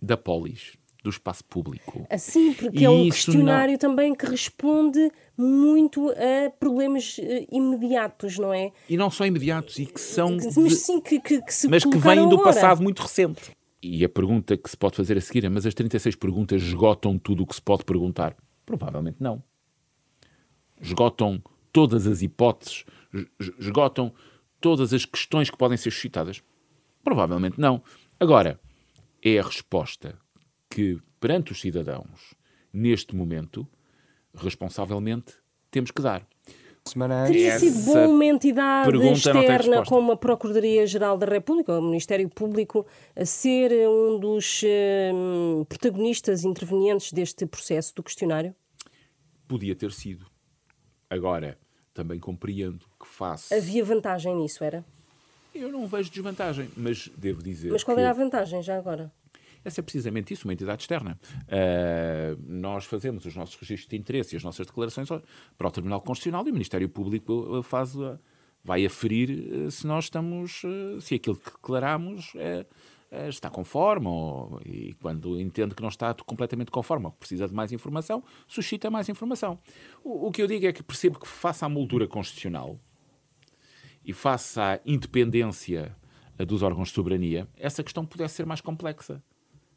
da 0.01 0.16
polis, 0.16 0.77
do 1.03 1.11
espaço 1.11 1.45
público. 1.45 2.07
Assim, 2.11 2.53
porque 2.53 2.79
e 2.79 2.85
é 2.85 2.91
um 2.91 3.09
questionário 3.09 3.73
não... 3.73 3.79
também 3.79 4.15
que 4.15 4.27
responde 4.27 5.11
muito 5.37 6.11
a 6.11 6.51
problemas 6.51 7.19
uh, 7.19 7.23
imediatos, 7.51 8.39
não 8.39 8.53
é? 8.53 8.73
E 8.89 8.97
não 8.97 9.11
só 9.11 9.25
imediatos, 9.27 9.79
e 9.79 9.87
que 9.87 10.01
são. 10.01 10.37
Mas 10.37 10.55
de... 10.55 10.71
sim, 10.71 11.01
que, 11.01 11.21
que, 11.21 11.43
que 11.43 11.55
se 11.55 11.69
Mas 11.69 11.85
que 11.85 11.97
vêm 11.97 12.29
do 12.29 12.43
passado 12.43 12.83
muito 12.83 13.01
recente. 13.03 13.51
E 13.83 14.05
a 14.05 14.09
pergunta 14.09 14.57
que 14.57 14.69
se 14.69 14.77
pode 14.77 14.97
fazer 14.97 15.17
a 15.17 15.21
seguir 15.21 15.45
é: 15.45 15.49
mas 15.49 15.65
as 15.65 15.75
36 15.75 16.15
perguntas 16.17 16.63
esgotam 16.63 17.19
tudo 17.19 17.43
o 17.43 17.47
que 17.47 17.55
se 17.55 17.63
pode 17.63 17.85
perguntar? 17.85 18.37
Provavelmente 18.67 19.17
não. 19.21 19.43
Esgotam 20.81 21.43
todas 21.73 22.07
as 22.07 22.23
hipóteses, 22.23 22.85
esgotam 23.59 24.13
todas 24.61 24.93
as 24.93 25.05
questões 25.05 25.51
que 25.51 25.57
podem 25.57 25.77
ser 25.77 25.91
suscitadas? 25.91 26.43
Provavelmente 27.03 27.59
não. 27.59 27.83
Agora, 28.19 28.61
é 29.23 29.39
a 29.39 29.43
resposta 29.43 30.19
que, 30.70 30.98
perante 31.18 31.50
os 31.50 31.61
cidadãos, 31.61 32.35
neste 32.72 33.14
momento, 33.14 33.68
responsavelmente, 34.35 35.35
temos 35.70 35.90
que 35.90 36.00
dar. 36.00 36.26
Teria 37.26 37.59
sido 37.59 37.85
bom 37.85 38.14
uma 38.14 38.24
entidade 38.24 38.96
externa 39.12 39.85
como 39.85 40.12
a 40.12 40.16
Procuradoria-Geral 40.16 41.18
da 41.18 41.26
República, 41.26 41.78
o 41.78 41.83
Ministério 41.83 42.28
Público, 42.28 42.87
a 43.14 43.26
ser 43.26 43.70
um 43.87 44.18
dos 44.18 44.62
uh, 44.62 45.64
protagonistas 45.66 46.42
intervenientes 46.42 47.12
deste 47.12 47.44
processo 47.44 47.94
do 47.94 48.02
questionário? 48.02 48.54
Podia 49.46 49.76
ter 49.76 49.92
sido. 49.92 50.26
Agora, 51.09 51.59
também 51.92 52.18
compreendo 52.18 52.87
que 52.98 53.06
faça. 53.06 53.54
Havia 53.54 53.85
vantagem 53.85 54.35
nisso, 54.37 54.64
era? 54.64 54.85
Eu 55.54 55.70
não 55.70 55.87
vejo 55.87 56.11
desvantagem, 56.11 56.70
mas 56.76 57.11
devo 57.16 57.42
dizer. 57.42 57.70
Mas 57.70 57.85
qual 57.85 57.96
que... 57.96 58.00
era 58.00 58.11
a 58.11 58.14
vantagem 58.14 58.62
já 58.62 58.78
agora? 58.78 59.12
Essa 59.64 59.81
é 59.81 59.83
precisamente 59.83 60.33
isso, 60.33 60.46
uma 60.46 60.53
entidade 60.53 60.83
externa. 60.83 61.18
Uh, 61.42 62.40
nós 62.46 62.85
fazemos 62.85 63.25
os 63.27 63.37
nossos 63.37 63.55
registros 63.57 63.88
de 63.88 63.96
interesse 63.96 64.35
e 64.35 64.37
as 64.37 64.44
nossas 64.44 64.66
declarações 64.66 65.09
para 65.57 65.68
o 65.68 65.70
Tribunal 65.70 66.01
Constitucional 66.01 66.46
e 66.46 66.51
o 66.51 66.53
Ministério 66.53 66.88
Público 66.88 67.57
ah, 67.57 67.62
faz, 67.62 67.94
vai 68.64 68.85
aferir 68.87 69.66
ah, 69.66 69.70
se 69.70 69.87
nós 69.87 70.05
estamos, 70.05 70.62
se 71.01 71.14
aquilo 71.14 71.37
que 71.37 71.51
declaramos 71.51 72.33
é, 72.37 72.66
está 73.29 73.51
conforme 73.51 74.07
ou, 74.07 74.61
e 74.64 74.94
quando 74.94 75.38
entende 75.38 75.75
que 75.75 75.83
não 75.83 75.88
está 75.88 76.14
completamente 76.14 76.70
conforme 76.70 77.07
ou 77.07 77.12
que 77.12 77.18
precisa 77.18 77.46
de 77.46 77.53
mais 77.55 77.70
informação, 77.70 78.25
suscita 78.49 78.90
mais 78.90 79.09
informação. 79.09 79.59
O, 80.03 80.29
o 80.29 80.31
que 80.31 80.40
eu 80.40 80.46
digo 80.46 80.66
é 80.66 80.73
que 80.73 80.83
percebo 80.83 81.18
que 81.18 81.29
face 81.29 81.64
à 81.64 81.68
moldura 81.68 82.09
constitucional 82.09 82.79
e 84.03 84.12
face 84.14 84.59
à 84.59 84.81
independência 84.87 85.94
dos 86.46 86.62
órgãos 86.62 86.88
de 86.88 86.94
soberania, 86.94 87.46
essa 87.57 87.83
questão 87.83 88.07
pudesse 88.07 88.37
ser 88.37 88.46
mais 88.46 88.62
complexa 88.62 89.23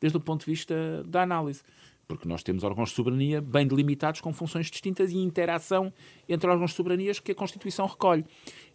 desde 0.04 0.18
o 0.18 0.20
ponto 0.20 0.42
de 0.42 0.52
vista 0.52 1.02
da 1.08 1.22
análise. 1.22 1.64
Porque 2.06 2.28
nós 2.28 2.44
temos 2.44 2.66
órgãos 2.66 2.90
de 2.90 2.96
soberania 2.96 3.42
bem 3.42 3.66
delimitados 3.66 4.20
com 4.20 4.34
funções 4.34 4.70
distintas 4.70 5.12
e 5.12 5.18
interação 5.18 5.94
entre 6.28 6.50
órgãos 6.50 6.72
de 6.72 6.76
soberanias 6.76 7.22
que 7.22 7.32
a 7.32 7.36
Constituição 7.36 7.88
recolhe. 7.88 8.26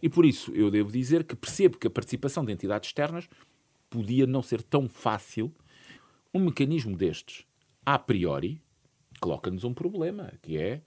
E 0.00 0.08
por 0.08 0.24
isso 0.24 0.50
eu 0.52 0.70
devo 0.70 0.90
dizer 0.90 1.24
que 1.24 1.36
percebo 1.36 1.76
que 1.76 1.86
a 1.86 1.90
participação 1.90 2.46
de 2.46 2.50
entidades 2.50 2.88
externas 2.88 3.28
podia 3.90 4.26
não 4.26 4.40
ser 4.40 4.62
tão 4.62 4.88
fácil. 4.88 5.54
Um 6.32 6.46
mecanismo 6.46 6.96
destes, 6.96 7.44
a 7.84 7.98
priori, 7.98 8.62
coloca-nos 9.20 9.64
um 9.64 9.74
problema, 9.74 10.32
que 10.40 10.56
é 10.56 10.80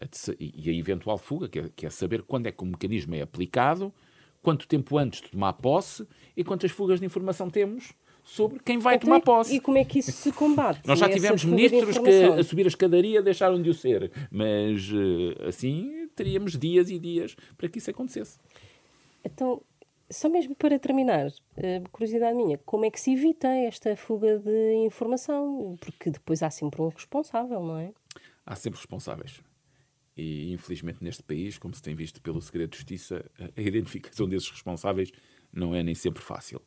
a, 0.00 0.06
e 0.38 0.70
a 0.70 0.72
eventual 0.72 1.18
fuga, 1.18 1.48
que 1.48 1.58
é, 1.58 1.68
que 1.74 1.86
é 1.86 1.90
saber 1.90 2.22
quando 2.22 2.46
é 2.46 2.52
que 2.52 2.62
o 2.62 2.66
mecanismo 2.66 3.16
é 3.16 3.22
aplicado, 3.22 3.92
quanto 4.40 4.68
tempo 4.68 4.96
antes 4.96 5.20
de 5.20 5.30
tomar 5.30 5.54
posse 5.54 6.06
e 6.36 6.44
quantas 6.44 6.70
fugas 6.70 7.00
de 7.00 7.06
informação 7.06 7.50
temos 7.50 7.92
sobre 8.28 8.58
quem 8.60 8.76
vai 8.78 8.98
tomar 8.98 9.20
posse. 9.22 9.56
E 9.56 9.60
como 9.60 9.78
é 9.78 9.84
que 9.84 10.00
isso 10.00 10.12
se 10.12 10.30
combate? 10.32 10.86
Nós 10.86 10.98
já 10.98 11.08
tivemos 11.08 11.44
ministros 11.44 11.96
que 11.96 12.24
a 12.38 12.44
subir 12.44 12.66
a 12.66 12.68
escadaria 12.68 13.22
deixaram 13.22 13.60
de 13.60 13.70
o 13.70 13.74
ser, 13.74 14.12
mas 14.30 14.82
eh, 14.92 15.48
assim 15.48 16.08
teríamos 16.14 16.58
dias 16.58 16.90
e 16.90 16.98
dias 16.98 17.34
para 17.56 17.68
que 17.68 17.78
isso 17.78 17.90
acontecesse. 17.90 18.38
Então, 19.24 19.62
Só 20.10 20.28
mesmo 20.28 20.54
para 20.54 20.78
terminar, 20.78 21.30
eh, 21.56 21.82
curiosidade 21.92 22.34
minha, 22.34 22.56
como 22.64 22.84
é 22.86 22.90
que 22.90 22.98
se 23.00 23.12
evita 23.12 23.46
esta 23.48 23.94
fuga 23.94 24.38
de 24.38 24.74
informação? 24.86 25.76
Porque 25.80 26.10
depois 26.10 26.42
há 26.42 26.50
sempre 26.50 26.80
um 26.80 26.88
responsável, 26.88 27.60
não 27.62 27.78
é? 27.78 27.92
Há 28.46 28.56
sempre 28.56 28.78
responsáveis. 28.78 29.42
E 30.16 30.52
infelizmente 30.52 31.04
neste 31.04 31.22
país, 31.22 31.58
como 31.58 31.74
se 31.74 31.82
tem 31.82 31.94
visto 31.94 32.20
pelo 32.22 32.40
Segredo 32.40 32.70
de 32.70 32.76
Justiça, 32.78 33.24
a 33.56 33.60
identificação 33.60 34.26
desses 34.28 34.50
responsáveis 34.50 35.12
não 35.52 35.74
é 35.74 35.82
nem 35.82 35.94
sempre 35.94 36.22
fácil. 36.22 36.60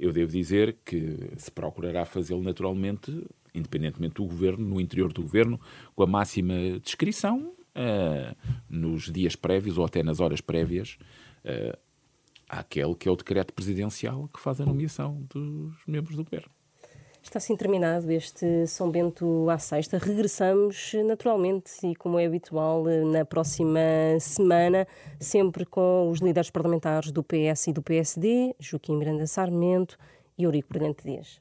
Eu 0.00 0.12
devo 0.12 0.32
dizer 0.32 0.78
que 0.82 1.30
se 1.36 1.50
procurará 1.50 2.06
fazê-lo 2.06 2.42
naturalmente, 2.42 3.22
independentemente 3.54 4.14
do 4.14 4.24
governo, 4.24 4.66
no 4.66 4.80
interior 4.80 5.12
do 5.12 5.20
governo, 5.20 5.60
com 5.94 6.02
a 6.02 6.06
máxima 6.06 6.54
descrição, 6.82 7.52
uh, 7.76 8.34
nos 8.66 9.12
dias 9.12 9.36
prévios 9.36 9.76
ou 9.76 9.84
até 9.84 10.02
nas 10.02 10.18
horas 10.18 10.40
prévias, 10.40 10.96
uh, 11.44 11.78
àquele 12.48 12.94
que 12.94 13.10
é 13.10 13.12
o 13.12 13.16
decreto 13.16 13.52
presidencial 13.52 14.26
que 14.32 14.40
faz 14.40 14.58
a 14.58 14.64
nomeação 14.64 15.22
dos 15.28 15.74
membros 15.86 16.16
do 16.16 16.24
governo. 16.24 16.50
Está 17.22 17.38
assim 17.38 17.54
terminado 17.54 18.10
este 18.10 18.66
São 18.66 18.90
Bento 18.90 19.48
à 19.50 19.58
Sexta. 19.58 19.98
Regressamos 19.98 20.92
naturalmente 21.04 21.70
e, 21.86 21.94
como 21.94 22.18
é 22.18 22.26
habitual, 22.26 22.84
na 23.12 23.24
próxima 23.24 23.78
semana, 24.18 24.88
sempre 25.20 25.64
com 25.64 26.10
os 26.10 26.20
líderes 26.20 26.50
parlamentares 26.50 27.12
do 27.12 27.22
PS 27.22 27.68
e 27.68 27.72
do 27.72 27.82
PSD, 27.82 28.56
Joaquim 28.58 28.96
Miranda 28.96 29.26
Sarmento 29.26 29.98
e 30.36 30.44
Eurico 30.44 30.72
Brilhante 30.72 31.04
Dias. 31.04 31.38